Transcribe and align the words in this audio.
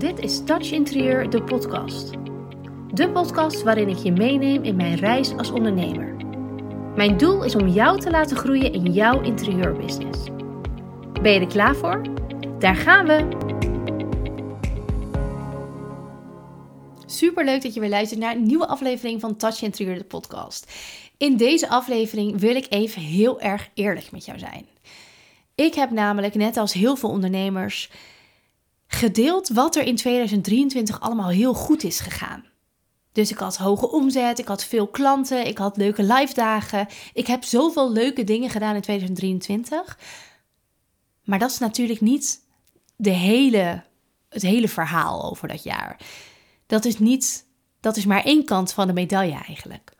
Dit 0.00 0.18
is 0.18 0.44
Touch 0.44 0.70
Interieur, 0.70 1.30
de 1.30 1.42
podcast. 1.42 2.10
De 2.94 3.10
podcast 3.12 3.62
waarin 3.62 3.88
ik 3.88 3.96
je 3.96 4.12
meeneem 4.12 4.62
in 4.62 4.76
mijn 4.76 4.94
reis 4.94 5.36
als 5.36 5.50
ondernemer. 5.50 6.16
Mijn 6.96 7.16
doel 7.16 7.44
is 7.44 7.54
om 7.54 7.68
jou 7.68 8.00
te 8.00 8.10
laten 8.10 8.36
groeien 8.36 8.72
in 8.72 8.92
jouw 8.92 9.22
interieurbusiness. 9.22 10.18
Ben 11.22 11.32
je 11.32 11.40
er 11.40 11.46
klaar 11.46 11.76
voor? 11.76 12.02
Daar 12.58 12.76
gaan 12.76 13.06
we! 13.06 13.28
Super 17.06 17.44
leuk 17.44 17.62
dat 17.62 17.74
je 17.74 17.80
weer 17.80 17.88
luistert 17.88 18.20
naar 18.20 18.34
een 18.36 18.46
nieuwe 18.46 18.66
aflevering 18.66 19.20
van 19.20 19.36
Touch 19.36 19.62
Interieur, 19.62 19.98
de 19.98 20.04
podcast. 20.04 20.72
In 21.16 21.36
deze 21.36 21.68
aflevering 21.68 22.40
wil 22.40 22.56
ik 22.56 22.66
even 22.68 23.02
heel 23.02 23.40
erg 23.40 23.70
eerlijk 23.74 24.12
met 24.12 24.24
jou 24.24 24.38
zijn. 24.38 24.66
Ik 25.54 25.74
heb 25.74 25.90
namelijk, 25.90 26.34
net 26.34 26.56
als 26.56 26.72
heel 26.72 26.96
veel 26.96 27.10
ondernemers, 27.10 27.90
gedeeld 28.92 29.48
wat 29.48 29.76
er 29.76 29.82
in 29.82 29.96
2023 29.96 31.00
allemaal 31.00 31.28
heel 31.28 31.54
goed 31.54 31.84
is 31.84 32.00
gegaan. 32.00 32.44
Dus 33.12 33.30
ik 33.30 33.38
had 33.38 33.56
hoge 33.56 33.90
omzet, 33.90 34.38
ik 34.38 34.48
had 34.48 34.64
veel 34.64 34.86
klanten, 34.86 35.46
ik 35.46 35.58
had 35.58 35.76
leuke 35.76 36.02
live 36.02 36.34
dagen. 36.34 36.86
Ik 37.12 37.26
heb 37.26 37.44
zoveel 37.44 37.92
leuke 37.92 38.24
dingen 38.24 38.50
gedaan 38.50 38.74
in 38.74 38.80
2023. 38.80 39.98
Maar 41.24 41.38
dat 41.38 41.50
is 41.50 41.58
natuurlijk 41.58 42.00
niet 42.00 42.40
de 42.96 43.10
hele, 43.10 43.82
het 44.28 44.42
hele 44.42 44.68
verhaal 44.68 45.30
over 45.30 45.48
dat 45.48 45.62
jaar. 45.62 45.96
Dat 46.66 46.84
is 46.84 46.98
niet, 46.98 47.46
dat 47.80 47.96
is 47.96 48.06
maar 48.06 48.24
één 48.24 48.44
kant 48.44 48.72
van 48.72 48.86
de 48.86 48.92
medaille 48.92 49.40
eigenlijk. 49.46 49.92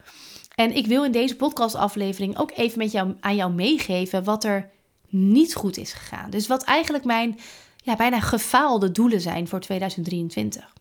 En 0.54 0.76
ik 0.76 0.86
wil 0.86 1.04
in 1.04 1.12
deze 1.12 1.36
podcastaflevering 1.36 2.38
ook 2.38 2.50
even 2.54 2.78
met 2.78 2.92
jou, 2.92 3.14
aan 3.20 3.36
jou 3.36 3.52
meegeven 3.52 4.24
wat 4.24 4.44
er 4.44 4.70
niet 5.08 5.54
goed 5.54 5.76
is 5.76 5.92
gegaan. 5.92 6.30
Dus 6.30 6.46
wat 6.46 6.62
eigenlijk 6.62 7.04
mijn 7.04 7.38
ja, 7.90 7.96
bijna 7.96 8.20
gefaalde 8.20 8.90
doelen 8.90 9.20
zijn 9.20 9.48
voor 9.48 9.60
2023. 9.60 10.72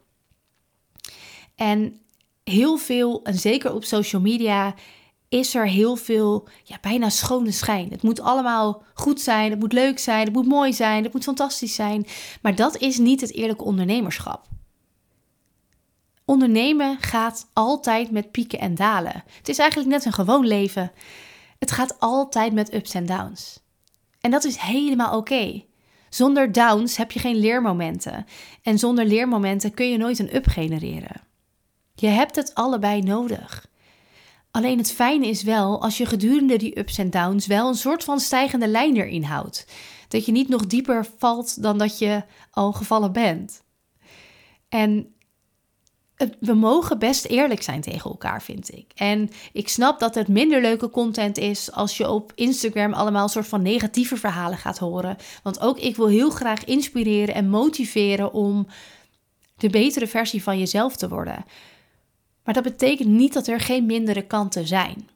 En 1.56 2.02
heel 2.44 2.78
veel, 2.78 3.24
en 3.24 3.36
zeker 3.36 3.74
op 3.74 3.84
social 3.84 4.22
media, 4.22 4.74
is 5.30 5.56
er 5.56 5.68
heel 5.68 5.96
veel, 5.96 6.48
ja, 6.64 6.78
bijna 6.82 7.10
schone 7.10 7.52
schijn. 7.52 7.92
Het 7.92 8.04
moet 8.04 8.22
allemaal 8.22 8.84
goed 8.94 9.22
zijn, 9.22 9.50
het 9.50 9.60
moet 9.60 9.74
leuk 9.74 10.00
zijn, 10.00 10.24
het 10.24 10.34
moet 10.34 10.48
mooi 10.48 10.74
zijn, 10.74 11.04
het 11.04 11.14
moet 11.14 11.24
fantastisch 11.24 11.76
zijn. 11.76 12.06
Maar 12.42 12.56
dat 12.56 12.78
is 12.78 12.98
niet 12.98 13.22
het 13.22 13.34
eerlijke 13.34 13.64
ondernemerschap. 13.64 14.48
Ondernemen 16.26 16.98
gaat 17.00 17.50
altijd 17.54 18.12
met 18.12 18.32
pieken 18.32 18.60
en 18.60 18.76
dalen. 18.76 19.24
Het 19.38 19.50
is 19.50 19.58
eigenlijk 19.58 19.90
net 19.90 20.06
een 20.06 20.14
gewoon 20.14 20.48
leven. 20.48 20.92
Het 21.60 21.72
gaat 21.72 22.00
altijd 22.00 22.54
met 22.54 22.74
ups 22.74 22.94
en 22.94 23.06
downs. 23.06 23.60
En 24.22 24.32
dat 24.32 24.44
is 24.44 24.58
helemaal 24.58 25.18
oké. 25.18 25.64
Zonder 26.10 26.52
downs 26.52 26.98
heb 26.98 27.12
je 27.12 27.20
geen 27.20 27.36
leermomenten. 27.36 28.26
En 28.62 28.80
zonder 28.80 29.06
leermomenten 29.06 29.74
kun 29.74 29.90
je 29.90 29.98
nooit 29.98 30.20
een 30.20 30.36
up 30.36 30.48
genereren. 30.48 31.22
Je 31.96 32.08
hebt 32.08 32.36
het 32.36 32.56
allebei 32.56 33.02
nodig. 33.02 33.68
Alleen 34.52 34.78
het 34.78 34.92
fijne 34.92 35.28
is 35.28 35.44
wel 35.44 35.82
als 35.82 35.98
je 35.98 36.06
gedurende 36.06 36.58
die 36.58 36.80
ups 36.80 36.98
en 36.98 37.10
downs 37.10 37.48
wel 37.48 37.68
een 37.68 37.76
soort 37.76 38.04
van 38.04 38.20
stijgende 38.20 38.68
lijn 38.68 38.96
erin 38.96 39.24
houdt. 39.24 39.68
Dat 40.08 40.26
je 40.26 40.32
niet 40.32 40.50
nog 40.50 40.68
dieper 40.68 41.06
valt 41.18 41.62
dan 41.62 41.78
dat 41.78 42.00
je 42.00 42.24
al 42.52 42.72
gevallen 42.72 43.12
bent. 43.12 43.64
En 44.70 45.14
we 46.40 46.54
mogen 46.54 47.00
best 47.00 47.26
eerlijk 47.26 47.62
zijn 47.62 47.82
tegen 47.82 48.10
elkaar, 48.10 48.42
vind 48.42 48.74
ik. 48.74 48.86
En 48.96 49.30
ik 49.54 49.70
snap 49.70 50.00
dat 50.00 50.16
het 50.16 50.28
minder 50.28 50.62
leuke 50.62 50.90
content 50.90 51.38
is 51.38 51.72
als 51.72 51.98
je 51.98 52.10
op 52.10 52.32
Instagram 52.36 52.94
allemaal 52.94 53.24
een 53.24 53.30
soort 53.30 53.48
van 53.48 53.62
negatieve 53.62 54.18
verhalen 54.18 54.58
gaat 54.58 54.78
horen. 54.78 55.18
Want 55.44 55.60
ook 55.60 55.80
ik 55.80 55.96
wil 55.96 56.08
heel 56.08 56.30
graag 56.30 56.66
inspireren 56.66 57.36
en 57.36 57.50
motiveren 57.50 58.34
om 58.34 58.68
de 59.58 59.70
betere 59.70 60.08
versie 60.08 60.44
van 60.44 60.60
jezelf 60.60 60.96
te 60.96 61.10
worden. 61.10 61.46
Maar 62.44 62.54
dat 62.54 62.64
betekent 62.64 63.10
niet 63.10 63.34
dat 63.34 63.48
er 63.48 63.60
geen 63.60 63.86
mindere 63.86 64.22
kanten 64.22 64.68
zijn. 64.68 65.10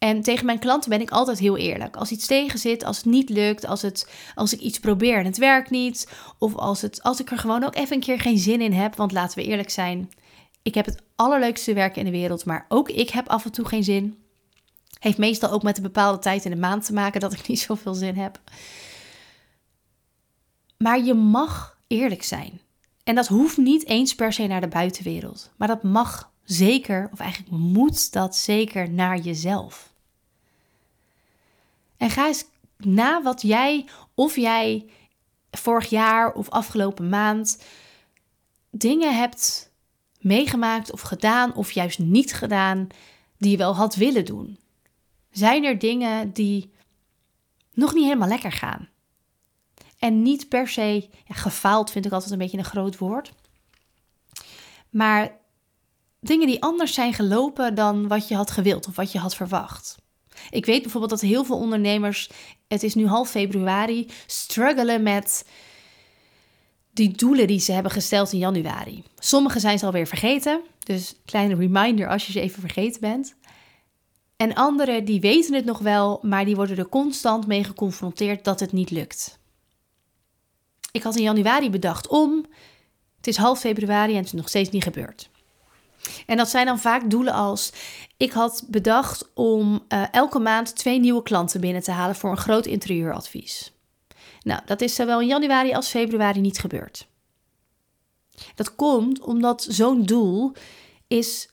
En 0.00 0.22
tegen 0.22 0.46
mijn 0.46 0.58
klanten 0.58 0.90
ben 0.90 1.00
ik 1.00 1.10
altijd 1.10 1.38
heel 1.38 1.56
eerlijk. 1.56 1.96
Als 1.96 2.10
iets 2.10 2.26
tegen 2.26 2.58
zit, 2.58 2.84
als 2.84 2.96
het 2.96 3.06
niet 3.06 3.28
lukt, 3.28 3.66
als, 3.66 3.82
het, 3.82 4.10
als 4.34 4.52
ik 4.52 4.60
iets 4.60 4.78
probeer 4.78 5.18
en 5.18 5.24
het 5.24 5.38
werkt 5.38 5.70
niet. 5.70 6.08
Of 6.38 6.54
als, 6.54 6.82
het, 6.82 7.02
als 7.02 7.20
ik 7.20 7.30
er 7.30 7.38
gewoon 7.38 7.64
ook 7.64 7.74
even 7.74 7.94
een 7.94 8.02
keer 8.02 8.20
geen 8.20 8.38
zin 8.38 8.60
in 8.60 8.72
heb. 8.72 8.96
Want 8.96 9.12
laten 9.12 9.38
we 9.38 9.44
eerlijk 9.44 9.70
zijn, 9.70 10.10
ik 10.62 10.74
heb 10.74 10.86
het 10.86 11.02
allerleukste 11.16 11.72
werk 11.74 11.96
in 11.96 12.04
de 12.04 12.10
wereld. 12.10 12.44
Maar 12.44 12.66
ook 12.68 12.88
ik 12.88 13.10
heb 13.10 13.28
af 13.28 13.44
en 13.44 13.52
toe 13.52 13.64
geen 13.64 13.84
zin. 13.84 14.18
Heeft 14.98 15.18
meestal 15.18 15.50
ook 15.50 15.62
met 15.62 15.76
een 15.76 15.82
bepaalde 15.82 16.18
tijd 16.18 16.44
in 16.44 16.50
de 16.50 16.56
maand 16.56 16.84
te 16.84 16.92
maken 16.92 17.20
dat 17.20 17.32
ik 17.32 17.46
niet 17.48 17.60
zoveel 17.60 17.94
zin 17.94 18.16
heb. 18.16 18.40
Maar 20.78 21.04
je 21.04 21.14
mag 21.14 21.78
eerlijk 21.86 22.22
zijn. 22.22 22.60
En 23.04 23.14
dat 23.14 23.26
hoeft 23.26 23.56
niet 23.56 23.86
eens 23.86 24.14
per 24.14 24.32
se 24.32 24.46
naar 24.46 24.60
de 24.60 24.68
buitenwereld. 24.68 25.50
Maar 25.56 25.68
dat 25.68 25.82
mag 25.82 26.32
zeker, 26.44 27.08
of 27.12 27.18
eigenlijk 27.18 27.52
moet 27.52 28.12
dat 28.12 28.36
zeker 28.36 28.90
naar 28.90 29.18
jezelf. 29.18 29.89
En 32.00 32.10
ga 32.10 32.26
eens 32.26 32.44
na 32.76 33.22
wat 33.22 33.42
jij 33.42 33.88
of 34.14 34.36
jij 34.36 34.90
vorig 35.50 35.90
jaar 35.90 36.32
of 36.32 36.48
afgelopen 36.48 37.08
maand 37.08 37.62
dingen 38.70 39.16
hebt 39.16 39.72
meegemaakt 40.20 40.92
of 40.92 41.00
gedaan 41.00 41.54
of 41.54 41.72
juist 41.72 41.98
niet 41.98 42.34
gedaan 42.34 42.86
die 43.38 43.50
je 43.50 43.56
wel 43.56 43.76
had 43.76 43.94
willen 43.94 44.24
doen. 44.24 44.58
Zijn 45.30 45.64
er 45.64 45.78
dingen 45.78 46.32
die 46.32 46.72
nog 47.72 47.94
niet 47.94 48.04
helemaal 48.04 48.28
lekker 48.28 48.52
gaan? 48.52 48.88
En 49.98 50.22
niet 50.22 50.48
per 50.48 50.68
se, 50.68 51.08
gefaald 51.28 51.90
vind 51.90 52.06
ik 52.06 52.12
altijd 52.12 52.32
een 52.32 52.38
beetje 52.38 52.58
een 52.58 52.64
groot 52.64 52.98
woord. 52.98 53.32
Maar 54.90 55.36
dingen 56.20 56.46
die 56.46 56.62
anders 56.62 56.94
zijn 56.94 57.14
gelopen 57.14 57.74
dan 57.74 58.08
wat 58.08 58.28
je 58.28 58.34
had 58.34 58.50
gewild 58.50 58.86
of 58.86 58.96
wat 58.96 59.12
je 59.12 59.18
had 59.18 59.34
verwacht. 59.34 59.98
Ik 60.50 60.66
weet 60.66 60.82
bijvoorbeeld 60.82 61.12
dat 61.12 61.20
heel 61.20 61.44
veel 61.44 61.58
ondernemers, 61.58 62.30
het 62.68 62.82
is 62.82 62.94
nu 62.94 63.06
half 63.06 63.30
februari, 63.30 64.06
struggelen 64.26 65.02
met 65.02 65.44
die 66.92 67.10
doelen 67.10 67.46
die 67.46 67.60
ze 67.60 67.72
hebben 67.72 67.92
gesteld 67.92 68.32
in 68.32 68.38
januari. 68.38 69.02
Sommige 69.18 69.60
zijn 69.60 69.78
ze 69.78 69.86
alweer 69.86 70.06
vergeten, 70.06 70.60
dus 70.78 71.14
kleine 71.24 71.54
reminder 71.54 72.08
als 72.08 72.26
je 72.26 72.32
ze 72.32 72.40
even 72.40 72.60
vergeten 72.60 73.00
bent. 73.00 73.34
En 74.36 74.54
anderen 74.54 75.04
die 75.04 75.20
weten 75.20 75.54
het 75.54 75.64
nog 75.64 75.78
wel, 75.78 76.18
maar 76.22 76.44
die 76.44 76.56
worden 76.56 76.76
er 76.76 76.88
constant 76.88 77.46
mee 77.46 77.64
geconfronteerd 77.64 78.44
dat 78.44 78.60
het 78.60 78.72
niet 78.72 78.90
lukt. 78.90 79.38
Ik 80.92 81.02
had 81.02 81.16
in 81.16 81.22
januari 81.22 81.70
bedacht 81.70 82.08
om, 82.08 82.44
het 83.16 83.26
is 83.26 83.36
half 83.36 83.60
februari 83.60 84.12
en 84.12 84.18
het 84.18 84.26
is 84.26 84.32
nog 84.32 84.48
steeds 84.48 84.70
niet 84.70 84.82
gebeurd. 84.82 85.29
En 86.26 86.36
dat 86.36 86.48
zijn 86.48 86.66
dan 86.66 86.78
vaak 86.78 87.10
doelen 87.10 87.32
als: 87.32 87.72
ik 88.16 88.32
had 88.32 88.64
bedacht 88.68 89.30
om 89.34 89.84
uh, 89.88 90.04
elke 90.10 90.38
maand 90.38 90.76
twee 90.76 90.98
nieuwe 90.98 91.22
klanten 91.22 91.60
binnen 91.60 91.82
te 91.82 91.90
halen 91.90 92.16
voor 92.16 92.30
een 92.30 92.36
groot 92.36 92.66
interieuradvies. 92.66 93.72
Nou, 94.42 94.60
dat 94.66 94.80
is 94.80 94.94
zowel 94.94 95.20
in 95.20 95.26
januari 95.26 95.72
als 95.72 95.88
februari 95.88 96.40
niet 96.40 96.58
gebeurd. 96.58 97.08
Dat 98.54 98.74
komt 98.74 99.20
omdat 99.20 99.66
zo'n 99.68 100.02
doel 100.02 100.52
is, 101.06 101.48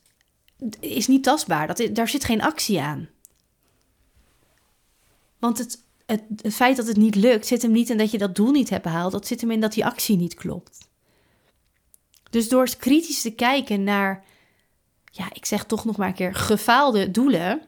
is 0.79 1.07
niet 1.07 1.23
tastbaar. 1.23 1.67
Dat, 1.67 1.89
daar 1.91 2.07
zit 2.07 2.23
geen 2.23 2.41
actie 2.41 2.81
aan. 2.81 3.09
Want 5.39 5.57
het, 5.57 5.83
het, 6.05 6.23
het 6.41 6.53
feit 6.53 6.77
dat 6.77 6.87
het 6.87 6.97
niet 6.97 7.15
lukt, 7.15 7.47
zit 7.47 7.61
hem 7.61 7.71
niet 7.71 7.89
in 7.89 7.97
dat 7.97 8.11
je 8.11 8.17
dat 8.17 8.35
doel 8.35 8.51
niet 8.51 8.69
hebt 8.69 8.83
behaald. 8.83 9.11
Dat 9.11 9.27
zit 9.27 9.41
hem 9.41 9.51
in 9.51 9.61
dat 9.61 9.73
die 9.73 9.85
actie 9.85 10.17
niet 10.17 10.33
klopt. 10.33 10.87
Dus 12.29 12.49
door 12.49 12.75
kritisch 12.75 13.21
te 13.21 13.31
kijken 13.31 13.83
naar 13.83 14.25
ja, 15.11 15.25
ik 15.33 15.45
zeg 15.45 15.65
toch 15.65 15.85
nog 15.85 15.97
maar 15.97 16.07
een 16.07 16.13
keer, 16.13 16.35
gefaalde 16.35 17.11
doelen, 17.11 17.61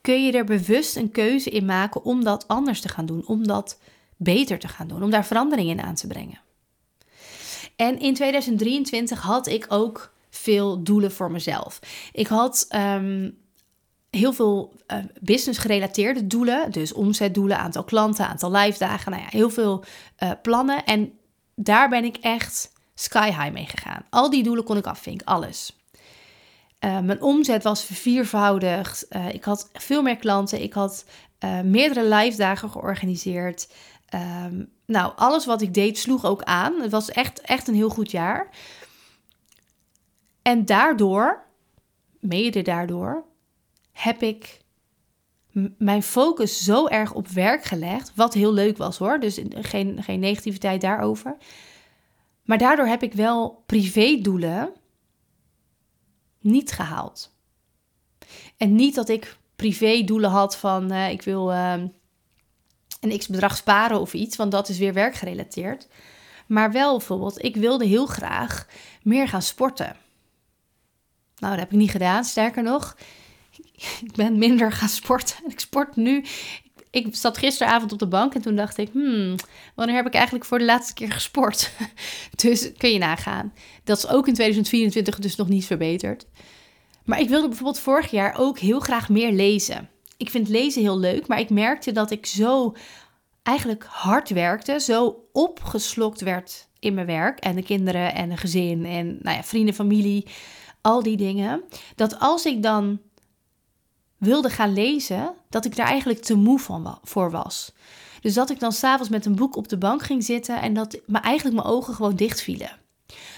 kun 0.00 0.24
je 0.24 0.32
er 0.32 0.44
bewust 0.44 0.96
een 0.96 1.10
keuze 1.10 1.50
in 1.50 1.64
maken 1.64 2.04
om 2.04 2.24
dat 2.24 2.48
anders 2.48 2.80
te 2.80 2.88
gaan 2.88 3.06
doen, 3.06 3.26
om 3.26 3.46
dat 3.46 3.78
beter 4.16 4.58
te 4.58 4.68
gaan 4.68 4.88
doen, 4.88 5.02
om 5.02 5.10
daar 5.10 5.26
verandering 5.26 5.68
in 5.68 5.80
aan 5.80 5.94
te 5.94 6.06
brengen. 6.06 6.40
En 7.76 7.98
in 7.98 8.14
2023 8.14 9.20
had 9.20 9.46
ik 9.46 9.66
ook 9.68 10.12
veel 10.30 10.82
doelen 10.82 11.12
voor 11.12 11.30
mezelf. 11.30 11.80
Ik 12.12 12.26
had 12.26 12.66
ehm, 12.68 13.30
heel 14.10 14.32
veel 14.32 14.72
uh, 14.92 14.98
business 15.20 15.58
gerelateerde 15.58 16.26
doelen, 16.26 16.72
dus 16.72 16.92
omzetdoelen, 16.92 17.58
aantal 17.58 17.84
klanten, 17.84 18.28
aantal 18.28 18.52
live 18.52 18.78
dagen, 18.78 19.10
nou 19.12 19.22
ja, 19.22 19.28
heel 19.30 19.50
veel 19.50 19.84
uh, 20.18 20.30
plannen. 20.42 20.84
En 20.84 21.12
daar 21.54 21.88
ben 21.88 22.04
ik 22.04 22.16
echt 22.16 22.72
sky 22.98 23.26
high 23.26 23.52
mee 23.52 23.66
gegaan. 23.66 24.04
Al 24.10 24.30
die 24.30 24.42
doelen 24.42 24.64
kon 24.64 24.76
ik 24.76 24.86
afvinken, 24.86 25.26
alles. 25.26 25.76
Uh, 26.80 27.00
mijn 27.00 27.22
omzet 27.22 27.62
was 27.62 27.84
verviervoudigd. 27.84 29.06
Uh, 29.10 29.34
ik 29.34 29.44
had 29.44 29.70
veel 29.72 30.02
meer 30.02 30.16
klanten. 30.16 30.62
Ik 30.62 30.72
had 30.72 31.04
uh, 31.44 31.60
meerdere 31.60 32.14
live 32.14 32.36
dagen 32.36 32.70
georganiseerd. 32.70 33.68
Um, 34.14 34.72
nou, 34.86 35.12
alles 35.16 35.46
wat 35.46 35.62
ik 35.62 35.74
deed 35.74 35.98
sloeg 35.98 36.24
ook 36.24 36.42
aan. 36.42 36.80
Het 36.80 36.90
was 36.90 37.10
echt, 37.10 37.40
echt 37.40 37.68
een 37.68 37.74
heel 37.74 37.88
goed 37.88 38.10
jaar. 38.10 38.48
En 40.42 40.64
daardoor, 40.64 41.44
mede 42.20 42.62
daardoor, 42.62 43.24
heb 43.92 44.22
ik 44.22 44.60
mijn 45.78 46.02
focus 46.02 46.64
zo 46.64 46.86
erg 46.86 47.12
op 47.12 47.28
werk 47.28 47.64
gelegd. 47.64 48.12
Wat 48.14 48.34
heel 48.34 48.52
leuk 48.52 48.76
was 48.76 48.98
hoor. 48.98 49.20
Dus 49.20 49.40
geen, 49.50 50.02
geen 50.02 50.20
negativiteit 50.20 50.80
daarover. 50.80 51.36
Maar 52.46 52.58
daardoor 52.58 52.86
heb 52.86 53.02
ik 53.02 53.12
wel 53.12 53.62
privédoelen 53.66 54.72
niet 56.40 56.72
gehaald. 56.72 57.34
En 58.56 58.74
niet 58.74 58.94
dat 58.94 59.08
ik 59.08 59.36
privédoelen 59.56 60.30
had 60.30 60.56
van 60.56 60.92
uh, 60.92 61.10
ik 61.10 61.22
wil 61.22 61.52
uh, 61.52 61.82
een 63.00 63.18
x 63.18 63.26
bedrag 63.26 63.56
sparen 63.56 64.00
of 64.00 64.14
iets, 64.14 64.36
want 64.36 64.50
dat 64.50 64.68
is 64.68 64.78
weer 64.78 64.92
werkgerelateerd. 64.92 65.88
Maar 66.46 66.72
wel 66.72 66.96
bijvoorbeeld, 66.96 67.44
ik 67.44 67.56
wilde 67.56 67.84
heel 67.84 68.06
graag 68.06 68.66
meer 69.02 69.28
gaan 69.28 69.42
sporten. 69.42 69.96
Nou, 71.36 71.52
dat 71.52 71.60
heb 71.60 71.72
ik 71.72 71.78
niet 71.78 71.90
gedaan. 71.90 72.24
Sterker 72.24 72.62
nog, 72.62 72.96
ik 74.06 74.12
ben 74.12 74.38
minder 74.38 74.72
gaan 74.72 74.88
sporten. 74.88 75.36
Ik 75.48 75.60
sport 75.60 75.96
nu. 75.96 76.24
Ik 76.96 77.16
zat 77.16 77.38
gisteravond 77.38 77.92
op 77.92 77.98
de 77.98 78.06
bank 78.06 78.34
en 78.34 78.42
toen 78.42 78.56
dacht 78.56 78.78
ik, 78.78 78.88
hmm, 78.92 79.34
wanneer 79.74 79.96
heb 79.96 80.06
ik 80.06 80.14
eigenlijk 80.14 80.44
voor 80.44 80.58
de 80.58 80.64
laatste 80.64 80.94
keer 80.94 81.12
gesport? 81.12 81.72
dus 82.42 82.72
kun 82.76 82.92
je 82.92 82.98
nagaan. 82.98 83.52
Dat 83.84 83.98
is 83.98 84.08
ook 84.08 84.26
in 84.26 84.34
2024 84.34 85.18
dus 85.18 85.36
nog 85.36 85.48
niet 85.48 85.66
verbeterd. 85.66 86.26
Maar 87.04 87.20
ik 87.20 87.28
wilde 87.28 87.48
bijvoorbeeld 87.48 87.78
vorig 87.78 88.10
jaar 88.10 88.38
ook 88.38 88.58
heel 88.58 88.80
graag 88.80 89.08
meer 89.08 89.32
lezen. 89.32 89.88
Ik 90.16 90.30
vind 90.30 90.48
lezen 90.48 90.82
heel 90.82 90.98
leuk, 90.98 91.26
maar 91.26 91.40
ik 91.40 91.50
merkte 91.50 91.92
dat 91.92 92.10
ik 92.10 92.26
zo 92.26 92.74
eigenlijk 93.42 93.84
hard 93.88 94.28
werkte, 94.30 94.80
zo 94.80 95.24
opgeslokt 95.32 96.20
werd 96.20 96.68
in 96.78 96.94
mijn 96.94 97.06
werk 97.06 97.38
en 97.38 97.54
de 97.54 97.62
kinderen 97.62 98.14
en 98.14 98.28
de 98.28 98.36
gezin 98.36 98.84
en 98.84 99.18
nou 99.22 99.36
ja, 99.36 99.42
vrienden, 99.42 99.74
familie, 99.74 100.26
al 100.80 101.02
die 101.02 101.16
dingen. 101.16 101.62
Dat 101.94 102.18
als 102.18 102.44
ik 102.44 102.62
dan 102.62 103.00
wilde 104.26 104.50
gaan 104.50 104.72
lezen, 104.72 105.34
dat 105.48 105.64
ik 105.64 105.76
daar 105.76 105.86
eigenlijk 105.86 106.22
te 106.22 106.34
moe 106.34 106.58
van, 106.58 106.98
voor 107.02 107.30
was. 107.30 107.72
Dus 108.20 108.34
dat 108.34 108.50
ik 108.50 108.60
dan 108.60 108.72
s'avonds 108.72 109.10
met 109.10 109.26
een 109.26 109.34
boek 109.34 109.56
op 109.56 109.68
de 109.68 109.78
bank 109.78 110.02
ging 110.02 110.24
zitten 110.24 110.60
en 110.60 110.74
dat 110.74 110.98
me 111.06 111.18
eigenlijk 111.18 111.56
mijn 111.56 111.68
ogen 111.68 111.94
gewoon 111.94 112.16
dicht 112.16 112.42
vielen. 112.42 112.70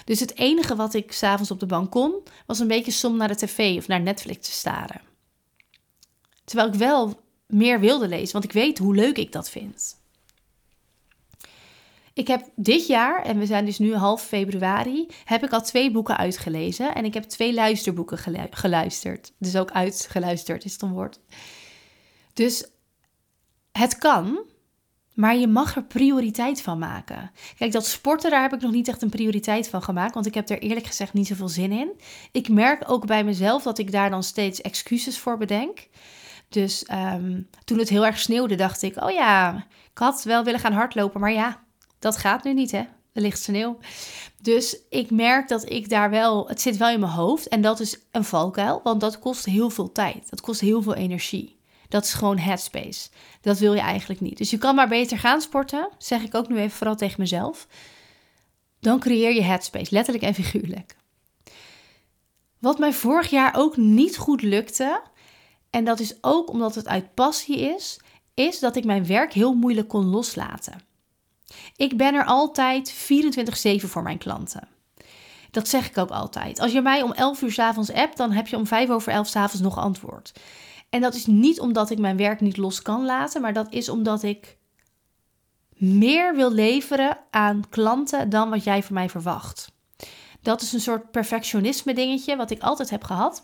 Dus 0.05 0.19
het 0.19 0.37
enige 0.37 0.75
wat 0.75 0.93
ik 0.93 1.11
s'avonds 1.11 1.51
op 1.51 1.59
de 1.59 1.65
bank 1.65 1.91
kon, 1.91 2.13
was 2.45 2.59
een 2.59 2.67
beetje 2.67 2.91
som 2.91 3.17
naar 3.17 3.27
de 3.27 3.35
tv 3.35 3.77
of 3.77 3.87
naar 3.87 4.01
Netflix 4.01 4.47
te 4.47 4.53
staren. 4.53 5.01
Terwijl 6.43 6.69
ik 6.69 6.75
wel 6.79 7.19
meer 7.47 7.79
wilde 7.79 8.07
lezen, 8.07 8.31
want 8.31 8.43
ik 8.43 8.51
weet 8.51 8.77
hoe 8.77 8.95
leuk 8.95 9.17
ik 9.17 9.31
dat 9.31 9.49
vind. 9.49 9.98
Ik 12.19 12.27
heb 12.27 12.49
dit 12.55 12.87
jaar, 12.87 13.23
en 13.23 13.39
we 13.39 13.45
zijn 13.45 13.65
dus 13.65 13.79
nu 13.79 13.95
half 13.95 14.21
februari, 14.21 15.07
heb 15.25 15.43
ik 15.43 15.53
al 15.53 15.61
twee 15.61 15.91
boeken 15.91 16.17
uitgelezen. 16.17 16.95
En 16.95 17.05
ik 17.05 17.13
heb 17.13 17.23
twee 17.23 17.53
luisterboeken 17.53 18.17
geluisterd. 18.51 19.33
Dus 19.37 19.55
ook 19.55 19.71
uitgeluisterd 19.71 20.65
is 20.65 20.73
het 20.73 20.81
een 20.81 20.93
woord. 20.93 21.19
Dus 22.33 22.67
het 23.71 23.97
kan, 23.97 24.39
maar 25.13 25.35
je 25.37 25.47
mag 25.47 25.75
er 25.75 25.83
prioriteit 25.83 26.61
van 26.61 26.79
maken. 26.79 27.31
Kijk, 27.57 27.71
dat 27.71 27.85
sporten, 27.85 28.29
daar 28.29 28.41
heb 28.41 28.53
ik 28.53 28.61
nog 28.61 28.71
niet 28.71 28.87
echt 28.87 29.01
een 29.01 29.09
prioriteit 29.09 29.69
van 29.69 29.81
gemaakt. 29.81 30.13
Want 30.13 30.25
ik 30.25 30.33
heb 30.33 30.49
er 30.49 30.59
eerlijk 30.59 30.85
gezegd 30.85 31.13
niet 31.13 31.27
zoveel 31.27 31.49
zin 31.49 31.71
in. 31.71 31.91
Ik 32.31 32.49
merk 32.49 32.91
ook 32.91 33.05
bij 33.05 33.23
mezelf 33.23 33.63
dat 33.63 33.77
ik 33.77 33.91
daar 33.91 34.09
dan 34.09 34.23
steeds 34.23 34.61
excuses 34.61 35.19
voor 35.19 35.37
bedenk. 35.37 35.87
Dus 36.49 36.85
um, 36.91 37.49
toen 37.63 37.77
het 37.77 37.89
heel 37.89 38.05
erg 38.05 38.19
sneeuwde, 38.19 38.55
dacht 38.55 38.81
ik: 38.81 39.03
oh 39.03 39.11
ja, 39.11 39.65
ik 39.91 39.97
had 39.97 40.23
wel 40.23 40.43
willen 40.43 40.59
gaan 40.59 40.73
hardlopen. 40.73 41.19
Maar 41.19 41.33
ja, 41.33 41.67
dat 41.99 42.17
gaat 42.17 42.43
nu 42.43 42.53
niet, 42.53 42.71
hè? 42.71 42.83
Er 43.13 43.21
ligt 43.21 43.41
sneeuw. 43.41 43.77
Dus 44.41 44.77
ik 44.89 45.11
merk 45.11 45.47
dat 45.47 45.69
ik 45.69 45.89
daar 45.89 46.09
wel, 46.09 46.47
het 46.47 46.61
zit 46.61 46.77
wel 46.77 46.89
in 46.89 46.99
mijn 46.99 47.11
hoofd 47.11 47.47
en 47.47 47.61
dat 47.61 47.79
is 47.79 47.99
een 48.11 48.23
valkuil, 48.23 48.79
want 48.83 49.01
dat 49.01 49.19
kost 49.19 49.45
heel 49.45 49.69
veel 49.69 49.91
tijd. 49.91 50.29
Dat 50.29 50.41
kost 50.41 50.61
heel 50.61 50.81
veel 50.81 50.95
energie. 50.95 51.59
Dat 51.87 52.03
is 52.03 52.13
gewoon 52.13 52.37
headspace. 52.37 53.09
Dat 53.41 53.59
wil 53.59 53.73
je 53.73 53.79
eigenlijk 53.79 54.21
niet. 54.21 54.37
Dus 54.37 54.49
je 54.49 54.57
kan 54.57 54.75
maar 54.75 54.87
beter 54.87 55.17
gaan 55.17 55.41
sporten, 55.41 55.89
zeg 55.97 56.21
ik 56.21 56.35
ook 56.35 56.47
nu 56.47 56.57
even 56.57 56.77
vooral 56.77 56.95
tegen 56.95 57.19
mezelf. 57.19 57.67
Dan 58.79 58.99
creëer 58.99 59.33
je 59.33 59.43
headspace, 59.43 59.93
letterlijk 59.93 60.25
en 60.25 60.33
figuurlijk. 60.33 60.95
Wat 62.59 62.79
mij 62.79 62.93
vorig 62.93 63.29
jaar 63.29 63.53
ook 63.55 63.77
niet 63.77 64.17
goed 64.17 64.41
lukte, 64.41 65.01
en 65.69 65.83
dat 65.83 65.99
is 65.99 66.17
ook 66.21 66.49
omdat 66.49 66.75
het 66.75 66.87
uit 66.87 67.13
passie 67.13 67.59
is, 67.59 67.99
is 68.33 68.59
dat 68.59 68.75
ik 68.75 68.85
mijn 68.85 69.05
werk 69.05 69.33
heel 69.33 69.53
moeilijk 69.53 69.87
kon 69.87 70.05
loslaten. 70.05 70.88
Ik 71.75 71.97
ben 71.97 72.13
er 72.13 72.25
altijd 72.25 72.91
24/7 72.91 73.87
voor 73.87 74.03
mijn 74.03 74.17
klanten. 74.17 74.67
Dat 75.51 75.67
zeg 75.67 75.89
ik 75.89 75.97
ook 75.97 76.09
altijd. 76.09 76.59
Als 76.59 76.71
je 76.71 76.81
mij 76.81 77.01
om 77.01 77.11
11 77.11 77.41
uur 77.41 77.51
s 77.51 77.59
avonds 77.59 77.93
appt, 77.93 78.17
dan 78.17 78.31
heb 78.31 78.47
je 78.47 78.57
om 78.57 78.67
5 78.67 78.89
over 78.89 79.11
11 79.11 79.27
s 79.27 79.35
avonds 79.35 79.61
nog 79.61 79.77
antwoord. 79.77 80.31
En 80.89 81.01
dat 81.01 81.15
is 81.15 81.25
niet 81.25 81.59
omdat 81.59 81.89
ik 81.89 81.99
mijn 81.99 82.17
werk 82.17 82.41
niet 82.41 82.57
los 82.57 82.81
kan 82.81 83.05
laten, 83.05 83.41
maar 83.41 83.53
dat 83.53 83.71
is 83.71 83.89
omdat 83.89 84.23
ik 84.23 84.57
meer 85.75 86.35
wil 86.35 86.51
leveren 86.51 87.17
aan 87.29 87.63
klanten 87.69 88.29
dan 88.29 88.49
wat 88.49 88.63
jij 88.63 88.83
van 88.83 88.93
mij 88.93 89.09
verwacht. 89.09 89.71
Dat 90.41 90.61
is 90.61 90.73
een 90.73 90.81
soort 90.81 91.11
perfectionisme 91.11 91.93
dingetje 91.93 92.35
wat 92.35 92.51
ik 92.51 92.61
altijd 92.61 92.89
heb 92.89 93.03
gehad. 93.03 93.43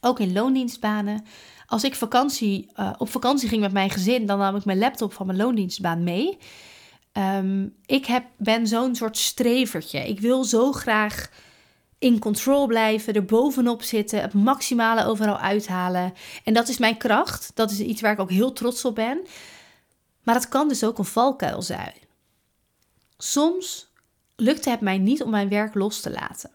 Ook 0.00 0.20
in 0.20 0.32
loondienstbanen. 0.32 1.24
Als 1.66 1.84
ik 1.84 1.94
vakantie, 1.94 2.70
uh, 2.76 2.92
op 2.98 3.10
vakantie 3.10 3.48
ging 3.48 3.60
met 3.60 3.72
mijn 3.72 3.90
gezin, 3.90 4.26
dan 4.26 4.38
nam 4.38 4.56
ik 4.56 4.64
mijn 4.64 4.78
laptop 4.78 5.12
van 5.12 5.26
mijn 5.26 5.38
loondienstbaan 5.38 6.04
mee. 6.04 6.38
Um, 7.18 7.74
ik 7.86 8.06
heb, 8.06 8.24
ben 8.36 8.66
zo'n 8.66 8.94
soort 8.94 9.16
strevertje. 9.16 10.08
Ik 10.08 10.20
wil 10.20 10.44
zo 10.44 10.72
graag 10.72 11.30
in 11.98 12.18
control 12.18 12.66
blijven, 12.66 13.14
er 13.14 13.24
bovenop 13.24 13.82
zitten, 13.82 14.20
het 14.20 14.34
maximale 14.34 15.04
overal 15.04 15.38
uithalen. 15.38 16.12
En 16.44 16.54
dat 16.54 16.68
is 16.68 16.78
mijn 16.78 16.96
kracht. 16.96 17.50
Dat 17.54 17.70
is 17.70 17.80
iets 17.80 18.00
waar 18.00 18.12
ik 18.12 18.20
ook 18.20 18.30
heel 18.30 18.52
trots 18.52 18.84
op 18.84 18.94
ben. 18.94 19.26
Maar 20.22 20.34
het 20.34 20.48
kan 20.48 20.68
dus 20.68 20.84
ook 20.84 20.98
een 20.98 21.04
valkuil 21.04 21.62
zijn. 21.62 21.94
Soms 23.16 23.88
lukte 24.36 24.70
het 24.70 24.80
mij 24.80 24.98
niet 24.98 25.22
om 25.22 25.30
mijn 25.30 25.48
werk 25.48 25.74
los 25.74 26.00
te 26.00 26.10
laten. 26.10 26.50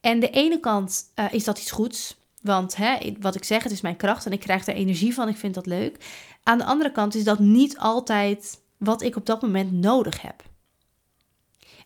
En 0.00 0.20
de 0.20 0.30
ene 0.30 0.60
kant 0.60 1.04
uh, 1.14 1.32
is 1.32 1.44
dat 1.44 1.58
iets 1.58 1.70
goeds. 1.70 2.16
Want 2.42 2.76
hè, 2.76 2.98
wat 3.20 3.34
ik 3.34 3.44
zeg, 3.44 3.62
het 3.62 3.72
is 3.72 3.80
mijn 3.80 3.96
kracht 3.96 4.26
en 4.26 4.32
ik 4.32 4.40
krijg 4.40 4.66
er 4.66 4.74
energie 4.74 5.14
van. 5.14 5.28
Ik 5.28 5.36
vind 5.36 5.54
dat 5.54 5.66
leuk. 5.66 5.96
Aan 6.42 6.58
de 6.58 6.64
andere 6.64 6.92
kant 6.92 7.14
is 7.14 7.24
dat 7.24 7.38
niet 7.38 7.78
altijd 7.78 8.60
wat 8.80 9.02
ik 9.02 9.16
op 9.16 9.26
dat 9.26 9.42
moment 9.42 9.72
nodig 9.72 10.22
heb. 10.22 10.42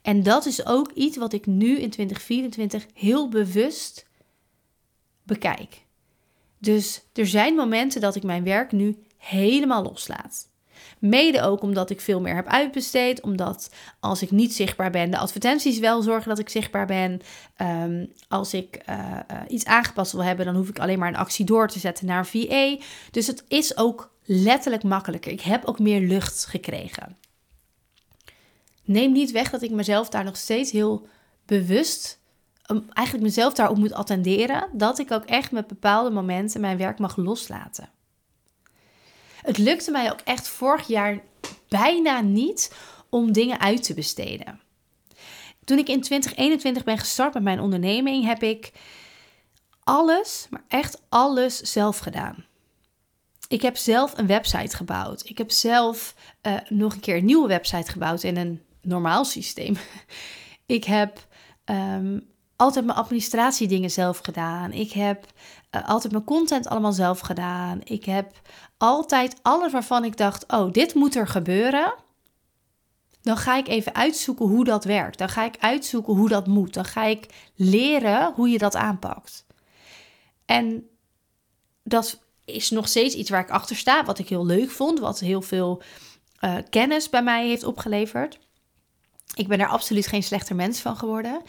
En 0.02 0.22
dat 0.22 0.46
is 0.46 0.66
ook 0.66 0.90
iets 0.92 1.16
wat 1.16 1.32
ik 1.32 1.46
nu 1.46 1.78
in 1.78 1.90
2024 1.90 2.86
heel 2.94 3.28
bewust 3.28 4.06
bekijk. 5.22 5.82
Dus 6.58 7.02
er 7.12 7.26
zijn 7.26 7.54
momenten 7.54 8.00
dat 8.00 8.14
ik 8.14 8.22
mijn 8.22 8.44
werk 8.44 8.72
nu 8.72 9.04
helemaal 9.16 9.82
loslaat. 9.82 10.48
Mede 10.98 11.42
ook 11.42 11.62
omdat 11.62 11.90
ik 11.90 12.00
veel 12.00 12.20
meer 12.20 12.34
heb 12.34 12.46
uitbesteed. 12.46 13.20
Omdat 13.20 13.70
als 14.00 14.22
ik 14.22 14.30
niet 14.30 14.54
zichtbaar 14.54 14.90
ben, 14.90 15.10
de 15.10 15.18
advertenties 15.18 15.78
wel 15.78 16.02
zorgen 16.02 16.28
dat 16.28 16.38
ik 16.38 16.48
zichtbaar 16.48 16.86
ben. 16.86 17.20
Um, 17.62 18.12
als 18.28 18.54
ik 18.54 18.82
uh, 18.88 18.96
uh, 19.30 19.40
iets 19.48 19.64
aangepast 19.64 20.12
wil 20.12 20.24
hebben, 20.24 20.46
dan 20.46 20.56
hoef 20.56 20.68
ik 20.68 20.78
alleen 20.78 20.98
maar 20.98 21.08
een 21.08 21.16
actie 21.16 21.44
door 21.44 21.68
te 21.68 21.78
zetten 21.78 22.06
naar 22.06 22.26
VA. 22.26 22.76
Dus 23.10 23.26
het 23.26 23.44
is 23.48 23.76
ook 23.76 24.13
letterlijk 24.24 24.82
makkelijker. 24.82 25.32
Ik 25.32 25.40
heb 25.40 25.64
ook 25.64 25.78
meer 25.78 26.00
lucht 26.00 26.46
gekregen. 26.46 27.16
Neem 28.84 29.12
niet 29.12 29.30
weg 29.30 29.50
dat 29.50 29.62
ik 29.62 29.70
mezelf 29.70 30.08
daar 30.08 30.24
nog 30.24 30.36
steeds 30.36 30.70
heel 30.70 31.06
bewust, 31.46 32.18
eigenlijk 32.92 33.26
mezelf 33.26 33.54
daarop 33.54 33.76
moet 33.76 33.92
attenderen, 33.92 34.68
dat 34.72 34.98
ik 34.98 35.12
ook 35.12 35.24
echt 35.24 35.50
met 35.50 35.66
bepaalde 35.66 36.10
momenten 36.10 36.60
mijn 36.60 36.78
werk 36.78 36.98
mag 36.98 37.16
loslaten. 37.16 37.88
Het 39.42 39.58
lukte 39.58 39.90
mij 39.90 40.12
ook 40.12 40.20
echt 40.20 40.48
vorig 40.48 40.86
jaar 40.86 41.20
bijna 41.68 42.20
niet 42.20 42.74
om 43.08 43.32
dingen 43.32 43.60
uit 43.60 43.82
te 43.82 43.94
besteden. 43.94 44.60
Toen 45.64 45.78
ik 45.78 45.88
in 45.88 46.00
2021 46.00 46.84
ben 46.84 46.98
gestart 46.98 47.34
met 47.34 47.42
mijn 47.42 47.60
onderneming, 47.60 48.24
heb 48.24 48.42
ik 48.42 48.72
alles, 49.82 50.46
maar 50.50 50.64
echt 50.68 51.02
alles 51.08 51.60
zelf 51.60 51.98
gedaan. 51.98 52.44
Ik 53.48 53.62
heb 53.62 53.76
zelf 53.76 54.18
een 54.18 54.26
website 54.26 54.76
gebouwd. 54.76 55.28
Ik 55.28 55.38
heb 55.38 55.50
zelf 55.50 56.14
uh, 56.42 56.54
nog 56.68 56.94
een 56.94 57.00
keer 57.00 57.16
een 57.16 57.24
nieuwe 57.24 57.48
website 57.48 57.90
gebouwd 57.90 58.22
in 58.22 58.36
een 58.36 58.62
normaal 58.82 59.24
systeem. 59.24 59.76
ik 60.66 60.84
heb 60.84 61.26
um, 61.64 62.28
altijd 62.56 62.84
mijn 62.84 62.98
administratiedingen 62.98 63.90
zelf 63.90 64.18
gedaan. 64.18 64.72
Ik 64.72 64.92
heb 64.92 65.26
uh, 65.70 65.88
altijd 65.88 66.12
mijn 66.12 66.24
content 66.24 66.66
allemaal 66.66 66.92
zelf 66.92 67.20
gedaan. 67.20 67.80
Ik 67.84 68.04
heb 68.04 68.40
altijd 68.76 69.36
alles 69.42 69.72
waarvan 69.72 70.04
ik 70.04 70.16
dacht: 70.16 70.52
oh, 70.52 70.72
dit 70.72 70.94
moet 70.94 71.14
er 71.14 71.28
gebeuren. 71.28 71.94
Dan 73.22 73.36
ga 73.36 73.56
ik 73.56 73.68
even 73.68 73.94
uitzoeken 73.94 74.46
hoe 74.46 74.64
dat 74.64 74.84
werkt. 74.84 75.18
Dan 75.18 75.28
ga 75.28 75.44
ik 75.44 75.56
uitzoeken 75.58 76.14
hoe 76.14 76.28
dat 76.28 76.46
moet. 76.46 76.74
Dan 76.74 76.84
ga 76.84 77.04
ik 77.04 77.50
leren 77.54 78.32
hoe 78.34 78.48
je 78.48 78.58
dat 78.58 78.76
aanpakt. 78.76 79.46
En 80.44 80.88
dat 81.82 82.23
is 82.44 82.70
nog 82.70 82.88
steeds 82.88 83.14
iets 83.14 83.30
waar 83.30 83.40
ik 83.40 83.50
achter 83.50 83.76
sta, 83.76 84.04
wat 84.04 84.18
ik 84.18 84.28
heel 84.28 84.46
leuk 84.46 84.70
vond, 84.70 84.98
wat 84.98 85.20
heel 85.20 85.42
veel 85.42 85.82
uh, 86.40 86.56
kennis 86.70 87.10
bij 87.10 87.22
mij 87.22 87.46
heeft 87.46 87.64
opgeleverd. 87.64 88.38
Ik 89.34 89.48
ben 89.48 89.60
er 89.60 89.68
absoluut 89.68 90.06
geen 90.06 90.22
slechter 90.22 90.56
mens 90.56 90.80
van 90.80 90.96
geworden. 90.96 91.42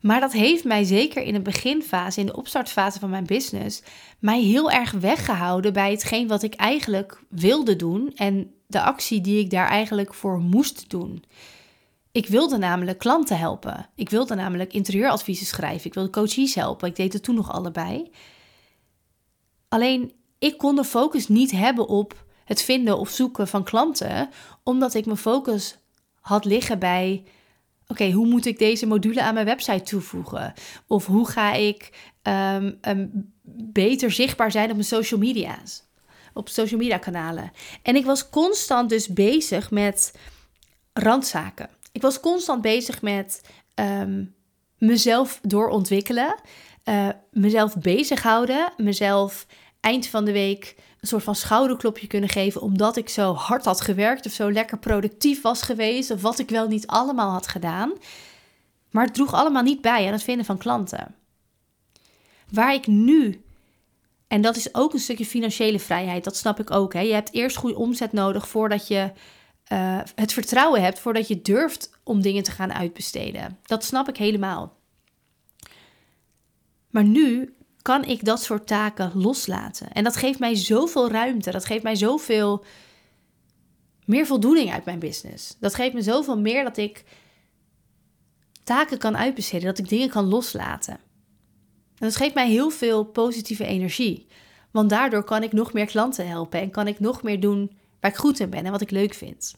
Maar 0.00 0.20
dat 0.20 0.32
heeft 0.32 0.64
mij 0.64 0.84
zeker 0.84 1.22
in 1.22 1.32
de 1.32 1.40
beginfase, 1.40 2.20
in 2.20 2.26
de 2.26 2.36
opstartfase 2.36 2.98
van 2.98 3.10
mijn 3.10 3.26
business, 3.26 3.82
mij 4.18 4.40
heel 4.40 4.70
erg 4.70 4.90
weggehouden 4.90 5.72
bij 5.72 5.90
hetgeen 5.90 6.28
wat 6.28 6.42
ik 6.42 6.54
eigenlijk 6.54 7.22
wilde 7.28 7.76
doen 7.76 8.12
en 8.14 8.54
de 8.66 8.80
actie 8.80 9.20
die 9.20 9.38
ik 9.38 9.50
daar 9.50 9.68
eigenlijk 9.68 10.14
voor 10.14 10.38
moest 10.38 10.90
doen. 10.90 11.24
Ik 12.12 12.26
wilde 12.26 12.56
namelijk 12.56 12.98
klanten 12.98 13.38
helpen. 13.38 13.88
Ik 13.94 14.10
wilde 14.10 14.34
namelijk 14.34 14.72
interieuradviezen 14.72 15.46
schrijven. 15.46 15.86
Ik 15.86 15.94
wilde 15.94 16.10
coaches 16.10 16.54
helpen. 16.54 16.88
Ik 16.88 16.96
deed 16.96 17.12
het 17.12 17.22
toen 17.22 17.34
nog 17.34 17.52
allebei. 17.52 18.10
Alleen 19.68 20.12
ik 20.44 20.58
kon 20.58 20.76
de 20.76 20.84
focus 20.84 21.28
niet 21.28 21.50
hebben 21.50 21.88
op 21.88 22.24
het 22.44 22.62
vinden 22.62 22.98
of 22.98 23.10
zoeken 23.10 23.48
van 23.48 23.64
klanten, 23.64 24.30
omdat 24.62 24.94
ik 24.94 25.06
mijn 25.06 25.16
focus 25.16 25.78
had 26.20 26.44
liggen 26.44 26.78
bij: 26.78 27.24
oké, 27.86 28.10
hoe 28.10 28.26
moet 28.26 28.46
ik 28.46 28.58
deze 28.58 28.86
module 28.86 29.22
aan 29.22 29.34
mijn 29.34 29.46
website 29.46 29.82
toevoegen? 29.82 30.54
Of 30.86 31.06
hoe 31.06 31.28
ga 31.28 31.52
ik 31.52 32.12
um, 32.22 32.78
beter 33.72 34.10
zichtbaar 34.10 34.50
zijn 34.50 34.68
op 34.68 34.74
mijn 34.74 34.84
social 34.84 35.20
media's? 35.20 35.82
Op 36.32 36.48
social 36.48 36.80
media 36.80 36.98
kanalen. 36.98 37.52
En 37.82 37.96
ik 37.96 38.04
was 38.04 38.30
constant 38.30 38.88
dus 38.88 39.08
bezig 39.08 39.70
met 39.70 40.14
randzaken. 40.92 41.68
Ik 41.92 42.02
was 42.02 42.20
constant 42.20 42.62
bezig 42.62 43.02
met 43.02 43.40
um, 43.74 44.34
mezelf 44.78 45.38
doorontwikkelen, 45.42 46.34
uh, 46.84 47.08
mezelf 47.30 47.76
bezighouden, 47.76 48.72
mezelf 48.76 49.46
eind 49.84 50.06
van 50.06 50.24
de 50.24 50.32
week 50.32 50.74
een 51.00 51.08
soort 51.08 51.22
van 51.22 51.34
schouderklopje 51.34 52.06
kunnen 52.06 52.28
geven 52.28 52.60
omdat 52.60 52.96
ik 52.96 53.08
zo 53.08 53.34
hard 53.34 53.64
had 53.64 53.80
gewerkt 53.80 54.26
of 54.26 54.32
zo 54.32 54.52
lekker 54.52 54.78
productief 54.78 55.42
was 55.42 55.62
geweest 55.62 56.10
of 56.10 56.22
wat 56.22 56.38
ik 56.38 56.48
wel 56.48 56.68
niet 56.68 56.86
allemaal 56.86 57.30
had 57.30 57.46
gedaan. 57.46 57.92
Maar 58.90 59.04
het 59.04 59.14
droeg 59.14 59.32
allemaal 59.32 59.62
niet 59.62 59.80
bij 59.80 60.06
aan 60.06 60.12
het 60.12 60.22
vinden 60.22 60.44
van 60.44 60.58
klanten. 60.58 61.14
Waar 62.50 62.74
ik 62.74 62.86
nu, 62.86 63.44
en 64.28 64.40
dat 64.40 64.56
is 64.56 64.74
ook 64.74 64.92
een 64.92 64.98
stukje 64.98 65.26
financiële 65.26 65.78
vrijheid, 65.78 66.24
dat 66.24 66.36
snap 66.36 66.60
ik 66.60 66.70
ook. 66.70 66.92
Hè? 66.92 67.00
Je 67.00 67.12
hebt 67.12 67.32
eerst 67.32 67.56
goede 67.56 67.76
omzet 67.76 68.12
nodig 68.12 68.48
voordat 68.48 68.88
je 68.88 69.12
uh, 69.72 70.00
het 70.14 70.32
vertrouwen 70.32 70.82
hebt, 70.82 70.98
voordat 70.98 71.28
je 71.28 71.42
durft 71.42 71.90
om 72.02 72.22
dingen 72.22 72.42
te 72.42 72.50
gaan 72.50 72.72
uitbesteden. 72.72 73.58
Dat 73.62 73.84
snap 73.84 74.08
ik 74.08 74.16
helemaal. 74.16 74.76
Maar 76.90 77.04
nu 77.04 77.54
kan 77.84 78.04
ik 78.04 78.24
dat 78.24 78.42
soort 78.42 78.66
taken 78.66 79.10
loslaten. 79.14 79.92
En 79.92 80.04
dat 80.04 80.16
geeft 80.16 80.38
mij 80.38 80.54
zoveel 80.54 81.10
ruimte. 81.10 81.50
Dat 81.50 81.64
geeft 81.64 81.82
mij 81.82 81.94
zoveel 81.94 82.64
meer 84.04 84.26
voldoening 84.26 84.72
uit 84.72 84.84
mijn 84.84 84.98
business. 84.98 85.56
Dat 85.60 85.74
geeft 85.74 85.94
me 85.94 86.02
zoveel 86.02 86.38
meer 86.38 86.64
dat 86.64 86.76
ik 86.76 87.04
taken 88.62 88.98
kan 88.98 89.16
uitbesteden, 89.16 89.66
dat 89.66 89.78
ik 89.78 89.88
dingen 89.88 90.08
kan 90.08 90.24
loslaten. 90.24 90.92
En 90.92 92.06
dat 92.06 92.16
geeft 92.16 92.34
mij 92.34 92.48
heel 92.48 92.70
veel 92.70 93.04
positieve 93.04 93.64
energie. 93.64 94.26
Want 94.70 94.90
daardoor 94.90 95.24
kan 95.24 95.42
ik 95.42 95.52
nog 95.52 95.72
meer 95.72 95.86
klanten 95.86 96.28
helpen 96.28 96.60
en 96.60 96.70
kan 96.70 96.86
ik 96.86 97.00
nog 97.00 97.22
meer 97.22 97.40
doen 97.40 97.78
waar 98.00 98.10
ik 98.10 98.16
goed 98.16 98.40
in 98.40 98.50
ben 98.50 98.64
en 98.64 98.70
wat 98.70 98.80
ik 98.80 98.90
leuk 98.90 99.14
vind. 99.14 99.54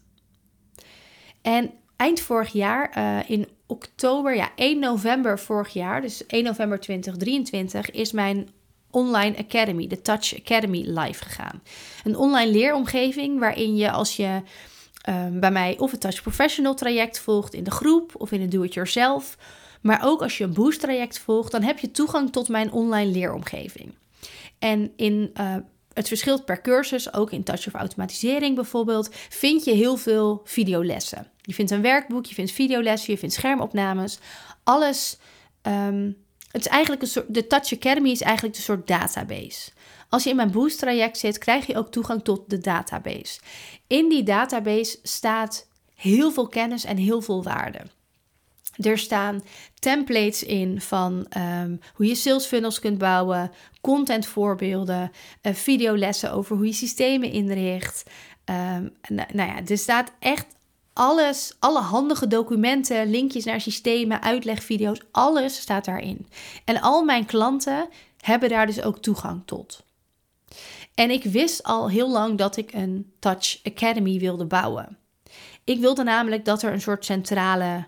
En 1.42 1.73
eind 1.97 2.21
vorig 2.21 2.52
jaar, 2.52 2.99
uh, 2.99 3.30
in 3.30 3.49
oktober, 3.66 4.37
ja, 4.37 4.50
1 4.56 4.78
november 4.78 5.38
vorig 5.38 5.73
jaar, 5.73 6.00
dus 6.00 6.26
1 6.26 6.44
november 6.44 6.80
2023, 6.80 7.90
is 7.90 8.12
mijn 8.12 8.49
online 8.90 9.38
academy, 9.38 9.87
de 9.87 10.02
Touch 10.02 10.38
Academy, 10.38 10.85
live 10.87 11.25
gegaan. 11.25 11.62
Een 12.04 12.16
online 12.16 12.50
leeromgeving 12.50 13.38
waarin 13.38 13.76
je 13.76 13.90
als 13.90 14.16
je 14.16 14.42
um, 15.08 15.40
bij 15.40 15.50
mij 15.50 15.78
of 15.78 15.90
het 15.90 16.00
Touch 16.00 16.23
Professional 16.23 16.75
traject 16.75 17.18
volgt 17.18 17.54
in 17.54 17.64
de 17.64 17.70
groep 17.70 18.12
of 18.18 18.32
in 18.32 18.40
het 18.40 18.50
Do-It-Yourself, 18.50 19.37
maar 19.80 20.00
ook 20.04 20.23
als 20.23 20.38
je 20.38 20.44
een 20.44 20.52
Boost 20.52 20.80
traject 20.80 21.18
volgt, 21.18 21.52
dan 21.52 21.62
heb 21.62 21.78
je 21.78 21.90
toegang 21.90 22.32
tot 22.32 22.49
mijn 22.49 22.73
online 22.73 23.11
leeromgeving. 23.11 23.94
En 24.58 24.92
in 24.96 25.32
uh, 25.40 25.56
het 25.97 26.09
verschilt 26.09 26.45
per 26.45 26.61
cursus, 26.61 27.12
ook 27.12 27.31
in 27.31 27.43
Touch 27.43 27.67
of 27.67 27.75
Automatisering 27.75 28.55
bijvoorbeeld, 28.55 29.09
vind 29.29 29.65
je 29.65 29.73
heel 29.73 29.97
veel 29.97 30.41
videolessen. 30.45 31.31
Je 31.43 31.55
vindt 31.55 31.71
een 31.71 31.83
werkboek, 31.83 32.26
je 32.26 32.35
vindt 32.35 32.50
videolessen, 32.53 33.12
je 33.12 33.19
vindt 33.19 33.35
schermopnames. 33.35 34.19
Alles. 34.65 35.19
Um, 35.62 36.17
het 36.50 36.61
is 36.61 36.71
eigenlijk 36.71 37.03
een 37.03 37.09
soort. 37.09 37.35
De 37.35 37.47
Touch 37.47 37.73
Academy 37.73 38.11
is 38.11 38.21
eigenlijk 38.21 38.57
een 38.57 38.62
soort 38.62 38.87
database. 38.87 39.71
Als 40.09 40.25
je 40.25 40.31
in 40.31 40.37
mijn 40.37 40.50
Boost 40.50 40.79
traject 40.79 41.19
zit, 41.19 41.38
krijg 41.38 41.67
je 41.67 41.76
ook 41.76 41.91
toegang 41.91 42.25
tot 42.25 42.50
de 42.50 42.59
database. 42.59 43.41
In 43.87 44.09
die 44.09 44.23
database 44.23 44.99
staat 45.03 45.67
heel 45.95 46.33
veel 46.33 46.49
kennis 46.49 46.85
en 46.85 46.97
heel 46.97 47.21
veel 47.23 47.43
waarde. 47.43 47.81
Er 48.80 48.99
staan 48.99 49.42
templates 49.78 50.42
in 50.42 50.80
van 50.80 51.26
um, 51.37 51.80
hoe 51.95 52.06
je 52.06 52.14
sales 52.14 52.47
funnels 52.47 52.78
kunt 52.78 52.99
bouwen, 52.99 53.50
content 53.80 54.26
voorbeelden, 54.26 55.11
uh, 55.42 55.54
videolessen 55.54 56.33
over 56.33 56.56
hoe 56.56 56.66
je 56.66 56.73
systemen 56.73 57.30
inricht. 57.30 58.11
Nou, 58.47 58.90
nou 59.09 59.50
ja, 59.50 59.64
er 59.66 59.78
staat 59.78 60.12
echt 60.18 60.47
alles, 60.92 61.56
alle 61.59 61.80
handige 61.80 62.26
documenten, 62.26 63.11
linkjes 63.11 63.45
naar 63.45 63.61
systemen, 63.61 64.23
uitlegvideo's, 64.23 65.00
alles 65.11 65.61
staat 65.61 65.85
daarin. 65.85 66.26
En 66.64 66.80
al 66.80 67.04
mijn 67.04 67.26
klanten 67.26 67.88
hebben 68.21 68.49
daar 68.49 68.66
dus 68.66 68.83
ook 68.83 68.99
toegang 68.99 69.42
tot. 69.45 69.85
En 70.95 71.11
ik 71.11 71.25
wist 71.25 71.62
al 71.62 71.90
heel 71.90 72.11
lang 72.11 72.38
dat 72.38 72.56
ik 72.56 72.73
een 72.73 73.12
Touch 73.18 73.59
Academy 73.64 74.18
wilde 74.18 74.45
bouwen. 74.45 74.99
Ik 75.64 75.80
wilde 75.80 76.02
namelijk 76.02 76.45
dat 76.45 76.62
er 76.62 76.73
een 76.73 76.80
soort 76.80 77.04
centrale 77.04 77.87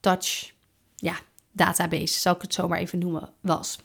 touch 0.00 0.52
ja, 0.96 1.14
database, 1.52 2.20
zou 2.20 2.36
ik 2.36 2.42
het 2.42 2.54
zo 2.54 2.68
maar 2.68 2.78
even 2.78 2.98
noemen, 2.98 3.28
was. 3.40 3.78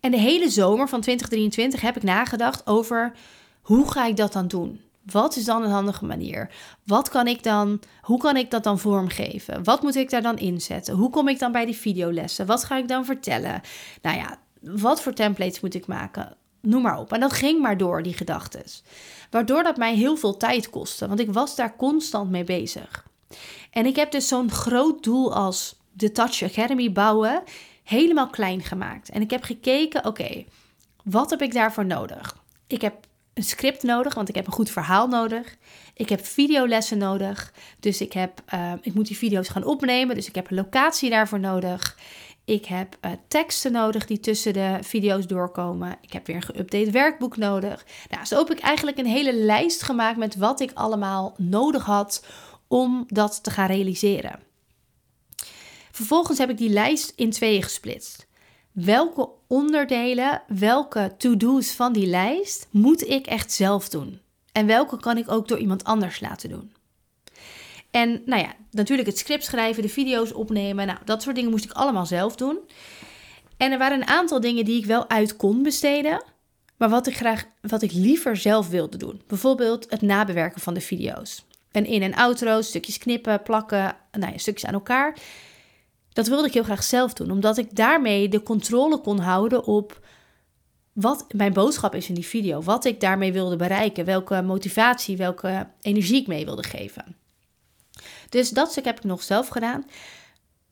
En 0.00 0.10
de 0.10 0.18
hele 0.18 0.50
zomer 0.50 0.88
van 0.88 1.00
2023 1.00 1.80
heb 1.80 1.96
ik 1.96 2.02
nagedacht 2.02 2.66
over 2.66 3.12
hoe 3.60 3.90
ga 3.90 4.06
ik 4.06 4.16
dat 4.16 4.32
dan 4.32 4.48
doen? 4.48 4.80
Wat 5.02 5.36
is 5.36 5.44
dan 5.44 5.62
een 5.62 5.70
handige 5.70 6.04
manier? 6.04 6.50
Wat 6.84 7.08
kan 7.08 7.26
ik 7.26 7.42
dan, 7.42 7.80
hoe 8.00 8.18
kan 8.18 8.36
ik 8.36 8.50
dat 8.50 8.64
dan 8.64 8.78
vormgeven? 8.78 9.64
Wat 9.64 9.82
moet 9.82 9.94
ik 9.94 10.10
daar 10.10 10.22
dan 10.22 10.38
inzetten? 10.38 10.94
Hoe 10.94 11.10
kom 11.10 11.28
ik 11.28 11.38
dan 11.38 11.52
bij 11.52 11.64
die 11.64 11.76
videolessen? 11.76 12.46
Wat 12.46 12.64
ga 12.64 12.76
ik 12.76 12.88
dan 12.88 13.04
vertellen? 13.04 13.60
Nou 14.02 14.16
ja, 14.16 14.38
wat 14.60 15.02
voor 15.02 15.12
templates 15.12 15.60
moet 15.60 15.74
ik 15.74 15.86
maken? 15.86 16.36
Noem 16.60 16.82
maar 16.82 16.98
op. 16.98 17.12
En 17.12 17.20
dat 17.20 17.32
ging 17.32 17.60
maar 17.60 17.76
door, 17.76 18.02
die 18.02 18.14
gedachten. 18.14 18.62
Waardoor 19.30 19.62
dat 19.62 19.76
mij 19.76 19.94
heel 19.94 20.16
veel 20.16 20.36
tijd 20.36 20.70
kostte, 20.70 21.08
want 21.08 21.20
ik 21.20 21.32
was 21.32 21.56
daar 21.56 21.76
constant 21.76 22.30
mee 22.30 22.44
bezig. 22.44 23.08
En 23.70 23.86
ik 23.86 23.96
heb 23.96 24.10
dus 24.10 24.28
zo'n 24.28 24.50
groot 24.50 25.02
doel 25.02 25.34
als 25.34 25.78
de 25.92 26.12
Touch 26.12 26.42
Academy 26.42 26.92
bouwen 26.92 27.42
helemaal 27.84 28.30
klein 28.30 28.62
gemaakt. 28.62 29.10
En 29.10 29.20
ik 29.20 29.30
heb 29.30 29.42
gekeken, 29.42 30.04
oké, 30.04 30.44
wat 31.04 31.30
heb 31.30 31.42
ik 31.42 31.52
daarvoor 31.52 31.86
nodig? 31.86 32.36
Ik 32.66 32.80
heb 32.80 32.94
een 33.34 33.42
script 33.42 33.82
nodig, 33.82 34.14
want 34.14 34.28
ik 34.28 34.34
heb 34.34 34.46
een 34.46 34.52
goed 34.52 34.70
verhaal 34.70 35.06
nodig. 35.06 35.56
Ik 35.94 36.08
heb 36.08 36.24
videolessen 36.24 36.98
nodig, 36.98 37.52
dus 37.80 38.00
ik, 38.00 38.12
heb, 38.12 38.42
uh, 38.54 38.72
ik 38.80 38.94
moet 38.94 39.06
die 39.06 39.16
video's 39.16 39.48
gaan 39.48 39.64
opnemen, 39.64 40.14
dus 40.14 40.28
ik 40.28 40.34
heb 40.34 40.50
een 40.50 40.56
locatie 40.56 41.10
daarvoor 41.10 41.40
nodig. 41.40 41.98
Ik 42.44 42.64
heb 42.64 42.96
uh, 43.00 43.10
teksten 43.28 43.72
nodig 43.72 44.06
die 44.06 44.20
tussen 44.20 44.52
de 44.52 44.78
video's 44.80 45.26
doorkomen. 45.26 45.96
Ik 46.00 46.12
heb 46.12 46.26
weer 46.26 46.36
een 46.36 46.54
geüpdate 46.54 46.90
werkboek 46.90 47.36
nodig. 47.36 47.86
Nou, 48.08 48.24
zo 48.24 48.38
heb 48.38 48.50
ik 48.50 48.58
eigenlijk 48.58 48.98
een 48.98 49.06
hele 49.06 49.34
lijst 49.34 49.82
gemaakt 49.82 50.16
met 50.16 50.36
wat 50.36 50.60
ik 50.60 50.70
allemaal 50.74 51.34
nodig 51.36 51.84
had 51.84 52.24
om 52.70 53.04
dat 53.06 53.42
te 53.42 53.50
gaan 53.50 53.66
realiseren. 53.66 54.40
Vervolgens 55.90 56.38
heb 56.38 56.50
ik 56.50 56.58
die 56.58 56.70
lijst 56.70 57.12
in 57.16 57.30
tweeën 57.30 57.62
gesplitst. 57.62 58.26
Welke 58.72 59.28
onderdelen, 59.46 60.42
welke 60.48 61.14
to-do's 61.18 61.70
van 61.70 61.92
die 61.92 62.06
lijst 62.06 62.68
moet 62.70 63.08
ik 63.08 63.26
echt 63.26 63.52
zelf 63.52 63.88
doen? 63.88 64.20
En 64.52 64.66
welke 64.66 64.96
kan 64.96 65.16
ik 65.16 65.30
ook 65.30 65.48
door 65.48 65.58
iemand 65.58 65.84
anders 65.84 66.20
laten 66.20 66.48
doen? 66.48 66.72
En 67.90 68.22
nou 68.24 68.42
ja, 68.42 68.54
natuurlijk 68.70 69.08
het 69.08 69.18
script 69.18 69.44
schrijven, 69.44 69.82
de 69.82 69.88
video's 69.88 70.34
opnemen. 70.34 70.86
Nou, 70.86 70.98
dat 71.04 71.22
soort 71.22 71.36
dingen 71.36 71.50
moest 71.50 71.64
ik 71.64 71.72
allemaal 71.72 72.06
zelf 72.06 72.36
doen. 72.36 72.58
En 73.56 73.72
er 73.72 73.78
waren 73.78 74.00
een 74.00 74.08
aantal 74.08 74.40
dingen 74.40 74.64
die 74.64 74.78
ik 74.78 74.86
wel 74.86 75.08
uit 75.08 75.36
kon 75.36 75.62
besteden. 75.62 76.24
Maar 76.76 76.88
wat 76.88 77.06
ik 77.06 77.16
graag, 77.16 77.44
wat 77.60 77.82
ik 77.82 77.92
liever 77.92 78.36
zelf 78.36 78.68
wilde 78.68 78.96
doen. 78.96 79.22
Bijvoorbeeld 79.26 79.90
het 79.90 80.02
nabewerken 80.02 80.60
van 80.60 80.74
de 80.74 80.80
video's. 80.80 81.44
En 81.70 81.86
in- 81.86 82.02
en 82.02 82.14
outro, 82.14 82.62
stukjes 82.62 82.98
knippen, 82.98 83.42
plakken, 83.42 83.96
nou 84.12 84.32
ja, 84.32 84.38
stukjes 84.38 84.66
aan 84.66 84.74
elkaar. 84.74 85.18
Dat 86.12 86.26
wilde 86.26 86.46
ik 86.46 86.52
heel 86.52 86.62
graag 86.62 86.82
zelf 86.82 87.12
doen, 87.12 87.30
omdat 87.30 87.58
ik 87.58 87.76
daarmee 87.76 88.28
de 88.28 88.42
controle 88.42 88.98
kon 88.98 89.18
houden 89.18 89.64
op 89.64 90.06
wat 90.92 91.24
mijn 91.32 91.52
boodschap 91.52 91.94
is 91.94 92.08
in 92.08 92.14
die 92.14 92.26
video. 92.26 92.62
Wat 92.62 92.84
ik 92.84 93.00
daarmee 93.00 93.32
wilde 93.32 93.56
bereiken, 93.56 94.04
welke 94.04 94.42
motivatie, 94.42 95.16
welke 95.16 95.66
energie 95.80 96.20
ik 96.20 96.26
mee 96.26 96.44
wilde 96.44 96.62
geven. 96.62 97.16
Dus 98.28 98.50
dat 98.50 98.70
stuk 98.70 98.84
heb 98.84 98.96
ik 98.98 99.04
nog 99.04 99.22
zelf 99.22 99.48
gedaan. 99.48 99.84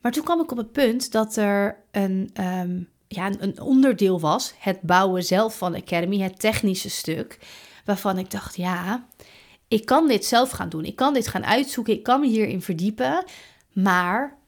Maar 0.01 0.13
toen 0.13 0.25
kwam 0.25 0.41
ik 0.41 0.51
op 0.51 0.57
het 0.57 0.73
punt 0.73 1.13
dat 1.13 1.37
er 1.37 1.85
een, 1.91 2.31
um, 2.41 2.89
ja, 3.09 3.31
een 3.39 3.61
onderdeel 3.61 4.21
was, 4.21 4.55
het 4.59 4.81
bouwen 4.81 5.25
zelf 5.25 5.59
van 5.59 5.73
de 5.73 5.79
Academy, 5.79 6.19
het 6.21 6.41
technische 6.41 6.91
stuk, 6.91 7.39
waarvan 7.85 8.19
ik 8.19 8.31
dacht, 8.31 8.57
ja, 8.57 9.07
ik 9.69 9.87
kan 9.87 10.09
dit 10.09 10.25
zelf 10.25 10.51
gaan 10.51 10.69
doen. 10.69 10.85
Ik 10.85 10.97
kan 10.97 11.15
dit 11.15 11.29
gaan 11.29 11.45
uitzoeken. 11.45 11.95
Ik 11.95 12.03
kan 12.03 12.21
me 12.21 12.27
hierin 12.27 12.63
verdiepen. 12.63 13.25
Maar 13.73 14.39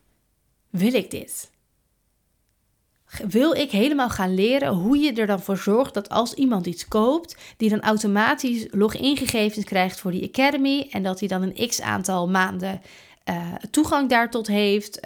wil 0.70 0.94
ik 0.94 1.10
dit? 1.10 1.50
Wil 3.28 3.54
ik 3.54 3.70
helemaal 3.70 4.08
gaan 4.08 4.34
leren 4.34 4.72
hoe 4.72 4.98
je 4.98 5.12
er 5.12 5.26
dan 5.26 5.40
voor 5.40 5.56
zorgt 5.56 5.94
dat 5.94 6.08
als 6.08 6.34
iemand 6.34 6.66
iets 6.66 6.88
koopt, 6.88 7.36
die 7.56 7.70
dan 7.70 7.80
automatisch 7.80 8.66
login 8.70 9.16
gegevens 9.16 9.64
krijgt 9.64 10.00
voor 10.00 10.10
die 10.10 10.28
Academy 10.28 10.86
en 10.90 11.02
dat 11.02 11.18
hij 11.18 11.28
dan 11.28 11.42
een 11.42 11.68
x 11.68 11.80
aantal 11.80 12.28
maanden 12.28 12.80
toegang 13.70 14.08
daartot 14.08 14.46
heeft. 14.46 15.00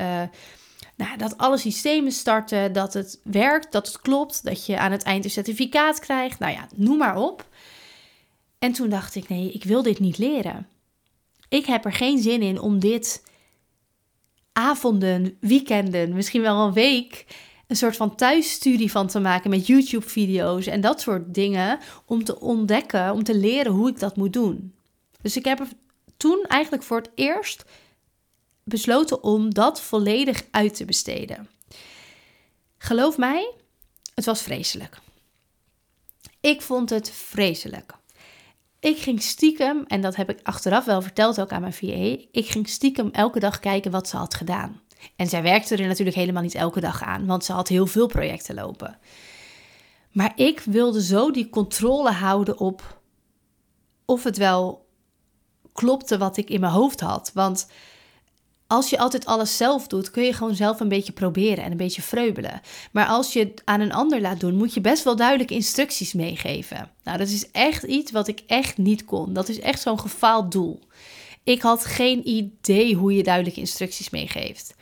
nou, 0.96 1.16
dat 1.16 1.38
alle 1.38 1.58
systemen 1.58 2.12
starten, 2.12 2.72
dat 2.72 2.94
het 2.94 3.20
werkt, 3.22 3.72
dat 3.72 3.86
het 3.86 4.00
klopt, 4.00 4.44
dat 4.44 4.66
je 4.66 4.78
aan 4.78 4.92
het 4.92 5.02
eind 5.02 5.24
een 5.24 5.30
certificaat 5.30 5.98
krijgt. 5.98 6.38
Nou 6.38 6.52
ja, 6.52 6.68
noem 6.74 6.98
maar 6.98 7.16
op. 7.16 7.46
En 8.64 8.72
toen 8.72 8.88
dacht 8.88 9.14
ik, 9.14 9.28
nee, 9.28 9.52
ik 9.52 9.64
wil 9.64 9.82
dit 9.82 9.98
niet 9.98 10.18
leren. 10.18 10.68
Ik 11.48 11.66
heb 11.66 11.84
er 11.84 11.92
geen 11.92 12.18
zin 12.18 12.42
in 12.42 12.60
om 12.60 12.78
dit 12.78 13.22
avonden, 14.52 15.36
weekenden, 15.40 16.14
misschien 16.14 16.42
wel 16.42 16.66
een 16.66 16.72
week 16.72 17.26
een 17.66 17.76
soort 17.76 17.96
van 17.96 18.16
thuisstudie 18.16 18.90
van 18.90 19.06
te 19.06 19.20
maken 19.20 19.50
met 19.50 19.66
YouTube-video's 19.66 20.66
en 20.66 20.80
dat 20.80 21.00
soort 21.00 21.34
dingen 21.34 21.78
om 22.04 22.24
te 22.24 22.40
ontdekken, 22.40 23.12
om 23.12 23.22
te 23.22 23.34
leren 23.34 23.72
hoe 23.72 23.88
ik 23.88 23.98
dat 23.98 24.16
moet 24.16 24.32
doen. 24.32 24.74
Dus 25.22 25.36
ik 25.36 25.44
heb 25.44 25.60
er 25.60 25.68
toen 26.16 26.44
eigenlijk 26.48 26.82
voor 26.82 26.96
het 26.96 27.10
eerst 27.14 27.64
besloten 28.62 29.22
om 29.22 29.54
dat 29.54 29.80
volledig 29.80 30.44
uit 30.50 30.74
te 30.74 30.84
besteden. 30.84 31.48
Geloof 32.78 33.18
mij, 33.18 33.52
het 34.14 34.24
was 34.24 34.42
vreselijk. 34.42 34.98
Ik 36.40 36.62
vond 36.62 36.90
het 36.90 37.10
vreselijk. 37.10 38.02
Ik 38.84 38.98
ging 38.98 39.22
stiekem, 39.22 39.84
en 39.86 40.00
dat 40.00 40.16
heb 40.16 40.30
ik 40.30 40.40
achteraf 40.42 40.84
wel 40.84 41.02
verteld 41.02 41.40
ook 41.40 41.52
aan 41.52 41.60
mijn 41.60 41.72
VA, 41.72 42.16
ik 42.30 42.48
ging 42.48 42.68
stiekem 42.68 43.08
elke 43.12 43.38
dag 43.38 43.58
kijken 43.58 43.90
wat 43.90 44.08
ze 44.08 44.16
had 44.16 44.34
gedaan. 44.34 44.80
En 45.16 45.26
zij 45.26 45.42
werkte 45.42 45.76
er 45.76 45.86
natuurlijk 45.86 46.16
helemaal 46.16 46.42
niet 46.42 46.54
elke 46.54 46.80
dag 46.80 47.02
aan, 47.02 47.26
want 47.26 47.44
ze 47.44 47.52
had 47.52 47.68
heel 47.68 47.86
veel 47.86 48.06
projecten 48.06 48.54
lopen. 48.54 48.98
Maar 50.10 50.32
ik 50.36 50.60
wilde 50.60 51.02
zo 51.02 51.30
die 51.30 51.48
controle 51.48 52.10
houden 52.10 52.58
op 52.58 53.00
of 54.04 54.24
het 54.24 54.36
wel 54.36 54.88
klopte 55.72 56.18
wat 56.18 56.36
ik 56.36 56.50
in 56.50 56.60
mijn 56.60 56.72
hoofd 56.72 57.00
had. 57.00 57.30
Want 57.34 57.66
als 58.74 58.90
je 58.90 58.98
altijd 58.98 59.26
alles 59.26 59.56
zelf 59.56 59.86
doet, 59.86 60.10
kun 60.10 60.22
je 60.22 60.32
gewoon 60.32 60.54
zelf 60.54 60.80
een 60.80 60.88
beetje 60.88 61.12
proberen 61.12 61.64
en 61.64 61.70
een 61.70 61.76
beetje 61.76 62.02
vreubelen. 62.02 62.60
Maar 62.92 63.06
als 63.06 63.32
je 63.32 63.38
het 63.38 63.62
aan 63.64 63.80
een 63.80 63.92
ander 63.92 64.20
laat 64.20 64.40
doen, 64.40 64.56
moet 64.56 64.74
je 64.74 64.80
best 64.80 65.04
wel 65.04 65.16
duidelijk 65.16 65.50
instructies 65.50 66.12
meegeven. 66.12 66.90
Nou, 67.04 67.18
dat 67.18 67.28
is 67.28 67.50
echt 67.50 67.82
iets 67.82 68.12
wat 68.12 68.28
ik 68.28 68.42
echt 68.46 68.78
niet 68.78 69.04
kon. 69.04 69.32
Dat 69.32 69.48
is 69.48 69.60
echt 69.60 69.80
zo'n 69.80 70.00
gefaald 70.00 70.52
doel. 70.52 70.80
Ik 71.44 71.62
had 71.62 71.84
geen 71.84 72.28
idee 72.28 72.94
hoe 72.94 73.14
je 73.14 73.22
duidelijke 73.22 73.60
instructies 73.60 74.10
meegeeft. 74.10 74.74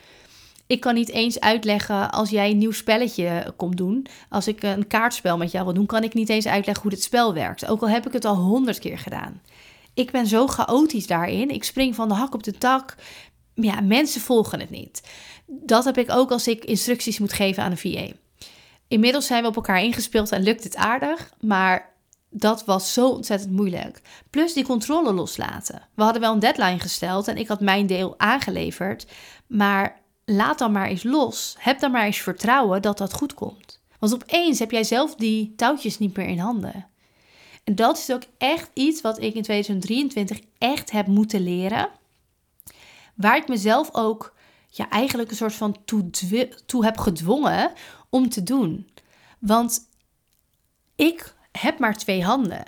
Ik 0.67 0.79
kan 0.79 0.93
niet 0.93 1.09
eens 1.09 1.39
uitleggen 1.39 2.11
als 2.11 2.29
jij 2.29 2.49
een 2.49 2.57
nieuw 2.57 2.71
spelletje 2.71 3.53
komt 3.55 3.77
doen. 3.77 4.07
Als 4.29 4.47
ik 4.47 4.63
een 4.63 4.87
kaartspel 4.87 5.37
met 5.37 5.51
jou 5.51 5.65
wil 5.65 5.73
doen, 5.73 5.85
kan 5.85 6.03
ik 6.03 6.13
niet 6.13 6.29
eens 6.29 6.47
uitleggen 6.47 6.83
hoe 6.83 6.91
dit 6.91 7.03
spel 7.03 7.33
werkt. 7.33 7.67
Ook 7.67 7.81
al 7.81 7.89
heb 7.89 8.07
ik 8.07 8.13
het 8.13 8.25
al 8.25 8.35
honderd 8.35 8.79
keer 8.79 8.97
gedaan. 8.97 9.41
Ik 9.93 10.11
ben 10.11 10.27
zo 10.27 10.47
chaotisch 10.47 11.07
daarin. 11.07 11.49
Ik 11.49 11.63
spring 11.63 11.95
van 11.95 12.07
de 12.07 12.13
hak 12.13 12.33
op 12.33 12.43
de 12.43 12.57
tak 12.57 12.95
ja, 13.55 13.81
mensen 13.81 14.21
volgen 14.21 14.59
het 14.59 14.69
niet. 14.69 15.01
Dat 15.45 15.85
heb 15.85 15.97
ik 15.97 16.11
ook 16.11 16.31
als 16.31 16.47
ik 16.47 16.65
instructies 16.65 17.19
moet 17.19 17.33
geven 17.33 17.63
aan 17.63 17.71
een 17.71 17.77
VA. 17.77 18.07
Inmiddels 18.87 19.25
zijn 19.25 19.41
we 19.41 19.47
op 19.47 19.55
elkaar 19.55 19.83
ingespeeld 19.83 20.31
en 20.31 20.43
lukt 20.43 20.63
het 20.63 20.75
aardig, 20.75 21.33
maar 21.39 21.93
dat 22.29 22.65
was 22.65 22.93
zo 22.93 23.09
ontzettend 23.09 23.51
moeilijk. 23.51 24.01
Plus 24.29 24.53
die 24.53 24.63
controle 24.63 25.13
loslaten. 25.13 25.81
We 25.95 26.03
hadden 26.03 26.21
wel 26.21 26.33
een 26.33 26.39
deadline 26.39 26.79
gesteld 26.79 27.27
en 27.27 27.37
ik 27.37 27.47
had 27.47 27.59
mijn 27.59 27.87
deel 27.87 28.13
aangeleverd, 28.17 29.05
maar 29.47 30.01
laat 30.25 30.59
dan 30.59 30.71
maar 30.71 30.87
eens 30.87 31.03
los. 31.03 31.55
Heb 31.59 31.79
dan 31.79 31.91
maar 31.91 32.05
eens 32.05 32.17
vertrouwen 32.17 32.81
dat 32.81 32.97
dat 32.97 33.13
goed 33.13 33.33
komt. 33.33 33.81
Want 33.99 34.13
opeens 34.13 34.59
heb 34.59 34.71
jij 34.71 34.83
zelf 34.83 35.15
die 35.15 35.53
touwtjes 35.55 35.99
niet 35.99 36.17
meer 36.17 36.27
in 36.27 36.39
handen. 36.39 36.87
En 37.63 37.75
dat 37.75 37.97
is 37.97 38.11
ook 38.11 38.23
echt 38.37 38.69
iets 38.73 39.01
wat 39.01 39.17
ik 39.17 39.33
in 39.33 39.43
2023 39.43 40.39
echt 40.57 40.91
heb 40.91 41.07
moeten 41.07 41.43
leren. 41.43 41.89
Waar 43.13 43.37
ik 43.37 43.47
mezelf 43.47 43.89
ook 43.91 44.35
ja, 44.67 44.89
eigenlijk 44.89 45.29
een 45.29 45.35
soort 45.35 45.53
van 45.53 45.77
toe, 45.85 46.09
toe 46.65 46.85
heb 46.85 46.97
gedwongen 46.97 47.71
om 48.09 48.29
te 48.29 48.43
doen. 48.43 48.89
Want 49.39 49.79
ik 50.95 51.33
heb 51.51 51.79
maar 51.79 51.97
twee 51.97 52.23
handen. 52.23 52.63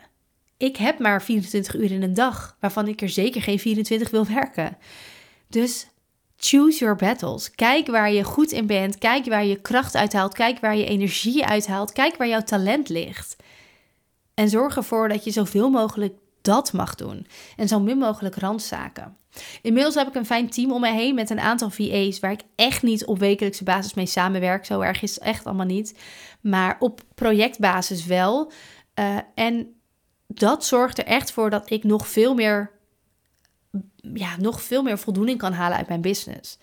Ik 0.58 0.78
heb 0.78 1.00
maar 1.00 1.24
24 1.24 1.76
uur 1.76 1.92
in 1.92 2.04
een 2.04 2.14
dag, 2.14 2.58
waarvan 2.60 2.88
ik 2.88 3.02
er 3.02 3.10
zeker 3.10 3.42
geen 3.42 3.60
24 3.60 4.10
wil 4.10 4.26
werken. 4.26 4.78
Dus 5.48 5.88
choose 6.38 6.80
your 6.80 6.96
battles. 6.96 7.52
Kijk 7.52 7.88
waar 7.88 8.12
je 8.12 8.24
goed 8.24 8.52
in 8.52 8.66
bent. 8.66 8.98
Kijk 8.98 9.26
waar 9.26 9.46
je 9.46 9.62
kracht 9.62 9.96
uithaalt. 9.96 10.34
Kijk 10.34 10.60
waar 10.60 10.76
je 10.76 10.86
energie 10.86 11.46
uithaalt. 11.46 11.92
Kijk 11.92 12.18
waar 12.18 12.28
jouw 12.28 12.42
talent 12.42 12.90
ligt. 12.90 13.36
En 14.34 14.50
zorg 14.50 14.76
ervoor 14.76 15.10
dat 15.10 15.24
je 15.24 15.32
zoveel 15.32 15.70
mogelijk 15.70 16.14
dat 16.42 16.74
mag 16.74 16.96
doen. 16.96 17.28
En 17.56 17.68
zo 17.68 17.80
min 17.80 17.98
mogelijk 17.98 18.36
randzaken. 18.36 19.18
Inmiddels 19.62 19.96
heb 19.96 20.08
ik 20.08 20.16
een 20.16 20.26
fijn 20.26 20.50
team 20.50 20.72
om 20.72 20.82
me 20.82 20.92
heen 20.92 21.16
met 21.16 21.30
een 21.30 21.40
aantal 21.40 21.70
VA's 21.70 22.20
waar 22.20 22.32
ik 22.32 22.42
echt 22.56 22.84
niet 22.84 23.06
op 23.06 23.20
wekelijkse 23.20 23.64
basis 23.64 23.94
mee 23.94 24.06
samenwerk. 24.06 24.66
Zo 24.66 24.80
erg 24.80 25.02
is 25.02 25.16
het 25.16 25.24
echt 25.24 25.46
allemaal 25.46 25.66
niet. 25.66 25.98
Maar 26.42 26.76
op 26.80 27.02
projectbasis 27.16 28.06
wel. 28.06 28.52
Uh, 29.00 29.18
en 29.36 29.76
dat 30.28 30.66
zorgt 30.66 30.98
er 30.98 31.06
echt 31.06 31.32
voor 31.32 31.50
dat 31.50 31.70
ik 31.70 31.84
nog 31.84 32.08
veel 32.08 32.34
meer, 32.34 32.72
ja, 34.14 34.38
nog 34.40 34.62
veel 34.62 34.84
meer 34.84 34.98
voldoening 34.98 35.38
kan 35.38 35.54
halen 35.54 35.78
uit 35.78 35.88
mijn 35.88 36.02
business. 36.02 36.58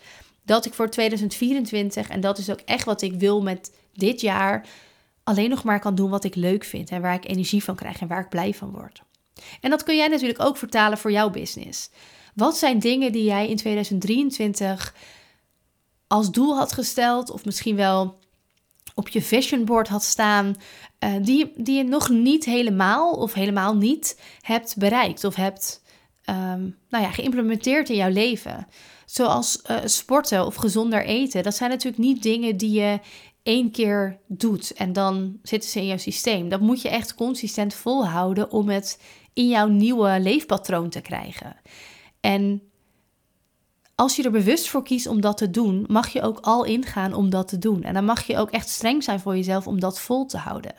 Dat 0.44 0.66
ik 0.66 0.74
voor 0.74 0.90
2024, 0.90 2.08
en 2.08 2.20
dat 2.20 2.38
is 2.38 2.50
ook 2.50 2.60
echt 2.64 2.84
wat 2.84 3.02
ik 3.02 3.14
wil 3.14 3.42
met 3.42 3.76
dit 3.92 4.20
jaar, 4.20 4.66
alleen 5.24 5.50
nog 5.50 5.64
maar 5.64 5.80
kan 5.80 5.94
doen 5.94 6.10
wat 6.10 6.24
ik 6.24 6.34
leuk 6.34 6.64
vind 6.64 6.90
en 6.90 7.00
waar 7.00 7.14
ik 7.14 7.28
energie 7.28 7.64
van 7.64 7.74
krijg 7.74 8.00
en 8.00 8.08
waar 8.08 8.20
ik 8.20 8.28
blij 8.28 8.54
van 8.54 8.70
word. 8.70 9.02
En 9.60 9.70
dat 9.70 9.82
kun 9.82 9.96
jij 9.96 10.08
natuurlijk 10.08 10.40
ook 10.40 10.56
vertalen 10.56 10.98
voor 10.98 11.12
jouw 11.12 11.30
business. 11.30 11.90
Wat 12.34 12.56
zijn 12.56 12.78
dingen 12.78 13.12
die 13.12 13.24
jij 13.24 13.48
in 13.48 13.56
2023 13.56 14.94
als 16.06 16.30
doel 16.30 16.56
had 16.56 16.72
gesteld, 16.72 17.30
of 17.30 17.44
misschien 17.44 17.76
wel 17.76 18.18
op 18.94 19.08
je 19.08 19.22
vision 19.22 19.64
board 19.64 19.88
had 19.88 20.02
staan, 20.02 20.54
uh, 21.04 21.14
die, 21.22 21.52
die 21.56 21.76
je 21.76 21.84
nog 21.84 22.08
niet 22.08 22.44
helemaal 22.44 23.12
of 23.12 23.32
helemaal 23.32 23.76
niet 23.76 24.20
hebt 24.40 24.76
bereikt 24.76 25.24
of 25.24 25.34
hebt 25.34 25.82
um, 26.24 26.78
nou 26.88 27.04
ja, 27.04 27.10
geïmplementeerd 27.10 27.88
in 27.88 27.96
jouw 27.96 28.10
leven? 28.10 28.66
Zoals 29.06 29.62
uh, 29.70 29.76
sporten 29.84 30.46
of 30.46 30.54
gezonder 30.54 31.04
eten. 31.04 31.42
Dat 31.42 31.54
zijn 31.54 31.70
natuurlijk 31.70 32.02
niet 32.02 32.22
dingen 32.22 32.56
die 32.56 32.80
je 32.80 33.00
één 33.42 33.70
keer 33.70 34.18
doet 34.26 34.72
en 34.72 34.92
dan 34.92 35.38
zitten 35.42 35.70
ze 35.70 35.78
in 35.78 35.86
jouw 35.86 35.96
systeem. 35.96 36.48
Dat 36.48 36.60
moet 36.60 36.82
je 36.82 36.88
echt 36.88 37.14
consistent 37.14 37.74
volhouden 37.74 38.50
om 38.50 38.68
het 38.68 39.00
in 39.32 39.48
jouw 39.48 39.66
nieuwe 39.66 40.20
leefpatroon 40.20 40.88
te 40.88 41.00
krijgen. 41.00 41.56
En 42.22 42.62
als 43.94 44.16
je 44.16 44.22
er 44.22 44.30
bewust 44.30 44.68
voor 44.68 44.82
kiest 44.82 45.06
om 45.06 45.20
dat 45.20 45.36
te 45.36 45.50
doen, 45.50 45.84
mag 45.88 46.08
je 46.08 46.22
ook 46.22 46.38
al 46.40 46.64
ingaan 46.64 47.14
om 47.14 47.30
dat 47.30 47.48
te 47.48 47.58
doen. 47.58 47.82
En 47.82 47.94
dan 47.94 48.04
mag 48.04 48.26
je 48.26 48.38
ook 48.38 48.50
echt 48.50 48.68
streng 48.68 49.04
zijn 49.04 49.20
voor 49.20 49.36
jezelf 49.36 49.66
om 49.66 49.80
dat 49.80 50.00
vol 50.00 50.26
te 50.26 50.36
houden. 50.36 50.74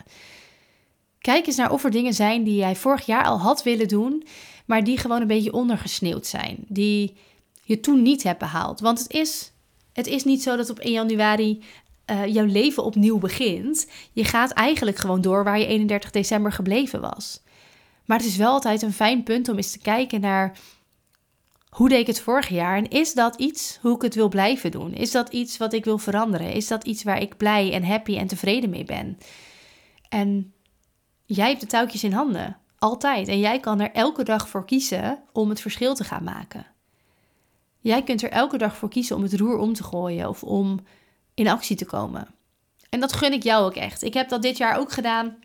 Kijk 1.17 1.47
eens 1.47 1.55
naar 1.55 1.71
of 1.71 1.83
er 1.83 1.91
dingen 1.91 2.13
zijn 2.13 2.43
die 2.43 2.55
jij 2.55 2.75
vorig 2.75 3.05
jaar 3.05 3.25
al 3.25 3.39
had 3.39 3.63
willen 3.63 3.87
doen, 3.87 4.23
maar 4.65 4.83
die 4.83 4.97
gewoon 4.97 5.21
een 5.21 5.27
beetje 5.27 5.53
ondergesneeuwd 5.53 6.27
zijn. 6.27 6.57
Die 6.67 7.15
je 7.63 7.79
toen 7.79 8.01
niet 8.01 8.23
hebt 8.23 8.39
behaald. 8.39 8.79
Want 8.79 8.99
het 8.99 9.11
is, 9.11 9.51
het 9.93 10.07
is 10.07 10.23
niet 10.23 10.43
zo 10.43 10.55
dat 10.55 10.69
op 10.69 10.79
1 10.79 10.91
januari 10.91 11.63
uh, 12.11 12.25
jouw 12.25 12.45
leven 12.45 12.83
opnieuw 12.83 13.17
begint. 13.17 13.87
Je 14.11 14.25
gaat 14.25 14.51
eigenlijk 14.51 14.97
gewoon 14.97 15.21
door 15.21 15.43
waar 15.43 15.59
je 15.59 15.65
31 15.65 16.11
december 16.11 16.51
gebleven 16.51 17.01
was. 17.01 17.41
Maar 18.05 18.17
het 18.17 18.27
is 18.27 18.37
wel 18.37 18.51
altijd 18.51 18.81
een 18.81 18.93
fijn 18.93 19.23
punt 19.23 19.49
om 19.49 19.57
eens 19.57 19.71
te 19.71 19.79
kijken 19.79 20.21
naar 20.21 20.57
hoe 21.73 21.89
deed 21.89 21.99
ik 21.99 22.07
het 22.07 22.21
vorig 22.21 22.47
jaar 22.47 22.77
en 22.77 22.89
is 22.89 23.13
dat 23.13 23.35
iets 23.35 23.79
hoe 23.81 23.95
ik 23.95 24.01
het 24.01 24.15
wil 24.15 24.29
blijven 24.29 24.71
doen? 24.71 24.93
Is 24.93 25.11
dat 25.11 25.29
iets 25.29 25.57
wat 25.57 25.73
ik 25.73 25.85
wil 25.85 25.97
veranderen? 25.97 26.51
Is 26.51 26.67
dat 26.67 26.83
iets 26.83 27.03
waar 27.03 27.21
ik 27.21 27.37
blij 27.37 27.71
en 27.71 27.83
happy 27.83 28.17
en 28.17 28.27
tevreden 28.27 28.69
mee 28.69 28.83
ben? 28.83 29.17
En 30.09 30.53
jij 31.25 31.47
hebt 31.47 31.61
de 31.61 31.67
touwtjes 31.67 32.03
in 32.03 32.11
handen, 32.11 32.57
altijd. 32.77 33.27
En 33.27 33.39
jij 33.39 33.59
kan 33.59 33.79
er 33.79 33.91
elke 33.91 34.23
dag 34.23 34.49
voor 34.49 34.65
kiezen 34.65 35.23
om 35.31 35.49
het 35.49 35.61
verschil 35.61 35.95
te 35.95 36.03
gaan 36.03 36.23
maken. 36.23 36.65
Jij 37.79 38.03
kunt 38.03 38.21
er 38.23 38.29
elke 38.29 38.57
dag 38.57 38.75
voor 38.75 38.89
kiezen 38.89 39.15
om 39.15 39.23
het 39.23 39.33
roer 39.33 39.57
om 39.57 39.73
te 39.73 39.83
gooien 39.83 40.29
of 40.29 40.43
om 40.43 40.79
in 41.33 41.47
actie 41.47 41.75
te 41.75 41.85
komen. 41.85 42.27
En 42.89 42.99
dat 42.99 43.13
gun 43.13 43.33
ik 43.33 43.43
jou 43.43 43.65
ook 43.65 43.75
echt. 43.75 44.03
Ik 44.03 44.13
heb 44.13 44.29
dat 44.29 44.41
dit 44.41 44.57
jaar 44.57 44.77
ook 44.77 44.91
gedaan. 44.91 45.37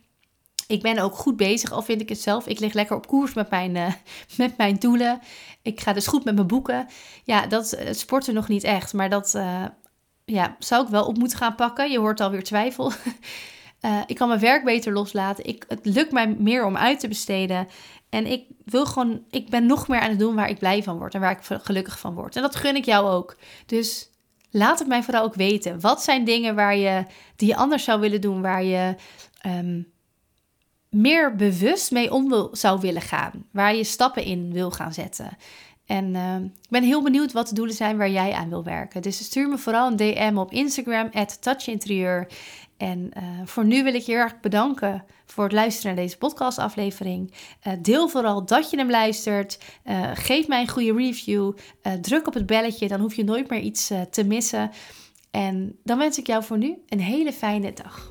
Ik 0.69 0.83
ben 0.83 0.99
ook 0.99 1.15
goed 1.15 1.37
bezig, 1.37 1.73
al 1.73 1.83
vind 1.83 2.01
ik 2.01 2.09
het 2.09 2.21
zelf. 2.21 2.47
Ik 2.47 2.59
lig 2.59 2.73
lekker 2.73 2.97
op 2.97 3.07
koers 3.07 3.35
met 3.35 3.51
mijn, 3.51 3.75
uh, 3.75 3.93
met 4.37 4.57
mijn 4.57 4.77
doelen. 4.77 5.21
Ik 5.63 5.81
ga 5.81 5.93
dus 5.93 6.07
goed 6.07 6.25
met 6.25 6.35
mijn 6.35 6.47
boeken. 6.47 6.87
Ja, 7.25 7.47
dat 7.47 7.79
uh, 7.79 7.93
sporten 7.93 8.35
nog 8.35 8.49
niet 8.49 8.65
echt. 8.65 8.93
Maar 8.93 9.11
dat 9.11 9.35
uh, 9.37 9.65
ja, 10.25 10.57
zou 10.59 10.85
ik 10.85 10.89
wel 10.89 11.05
op 11.07 11.19
moeten 11.19 11.39
gaan 11.39 11.55
pakken. 11.55 11.91
Je 11.91 11.99
hoort 11.99 12.21
alweer 12.21 12.43
twijfel. 12.43 12.93
ik 14.07 14.17
kan 14.17 14.29
mijn 14.29 14.41
werk 14.41 14.65
beter 14.65 14.93
loslaten. 14.93 15.45
Ik, 15.45 15.65
het 15.69 15.87
lukt 15.87 16.13
mij 16.13 16.29
meer 16.39 16.65
om 16.65 16.77
uit 16.77 17.01
te 17.01 17.09
besteden. 17.09 17.69
En 18.09 18.27
ik 18.27 18.45
wil 18.65 18.87
gewoon, 18.87 19.25
ik 19.31 19.51
ben 19.51 19.67
nog 19.67 19.89
meer 19.89 20.01
aan 20.01 20.11
het 20.11 20.19
doen 20.19 20.35
waar 20.35 20.51
ik 20.51 20.59
blij 20.59 20.83
van 20.83 20.99
word 20.99 21.15
en 21.15 21.21
waar 21.21 21.39
ik 21.39 21.61
gelukkig 21.63 21.99
van 21.99 22.15
word. 22.15 22.37
En 22.37 22.43
dat 22.43 22.57
gun 22.57 22.77
ik 22.77 22.85
jou 22.85 23.09
ook. 23.09 23.37
Dus 23.67 24.11
laat 24.51 24.79
het 24.79 24.89
mij 24.89 25.03
vooral 25.03 25.25
ook 25.25 25.35
weten. 25.35 25.81
Wat 25.81 26.03
zijn 26.03 26.25
dingen 26.25 26.55
waar 26.55 26.77
je, 26.77 27.05
die 27.37 27.49
je 27.49 27.57
anders 27.57 27.85
zou 27.85 28.01
willen 28.01 28.21
doen, 28.21 28.43
waar 28.43 28.65
je 28.65 28.95
um, 29.47 29.97
meer 30.91 31.37
bewust 31.37 31.91
mee 31.91 32.13
om 32.13 32.29
wil, 32.29 32.49
zou 32.53 32.81
willen 32.81 33.03
gaan. 33.03 33.47
Waar 33.53 33.75
je 33.75 33.85
stappen 33.85 34.25
in 34.25 34.53
wil 34.53 34.71
gaan 34.71 34.93
zetten. 34.93 35.37
En 35.89 36.15
uh, 36.15 36.35
ik 36.37 36.69
ben 36.69 36.83
heel 36.83 37.03
benieuwd 37.03 37.33
wat 37.33 37.49
de 37.49 37.55
doelen 37.55 37.75
zijn 37.75 37.97
waar 37.97 38.11
jij 38.11 38.33
aan 38.33 38.49
wil 38.49 38.65
werken. 38.65 39.03
Dus 39.03 39.25
stuur 39.25 39.49
me 39.49 39.59
vooral 39.59 39.91
een 39.91 39.97
DM 39.97 40.37
op 40.37 40.53
Instagram, 40.53 41.11
touchinterieur. 41.41 42.29
En 42.77 43.11
uh, 43.17 43.23
voor 43.45 43.65
nu 43.65 43.83
wil 43.83 43.95
ik 43.95 44.03
je 44.03 44.13
heel 44.13 44.21
erg 44.21 44.41
bedanken 44.41 45.05
voor 45.27 45.45
het 45.45 45.53
luisteren 45.53 45.95
naar 45.95 46.05
deze 46.05 46.19
podcastaflevering. 46.19 47.33
Uh, 47.67 47.73
deel 47.83 48.09
vooral 48.09 48.45
dat 48.45 48.71
je 48.71 48.77
hem 48.77 48.91
luistert. 48.91 49.59
Uh, 49.85 50.11
geef 50.15 50.49
mij 50.49 50.61
een 50.61 50.69
goede 50.69 50.93
review. 50.93 51.53
druk 52.01 52.27
op 52.27 52.35
het 52.35 52.47
belletje, 52.47 52.89
dan 52.89 53.01
hoef 53.01 53.15
je 53.15 53.25
nooit 53.25 53.51
meer 53.51 53.61
iets 53.61 53.93
te 54.11 54.25
missen. 54.25 54.71
En 55.31 55.79
dan 55.85 55.99
wens 55.99 56.19
ik 56.19 56.27
jou 56.27 56.45
voor 56.45 56.59
nu 56.59 56.79
een 56.89 57.01
hele 57.01 57.33
fijne 57.33 57.73
dag. 57.73 58.11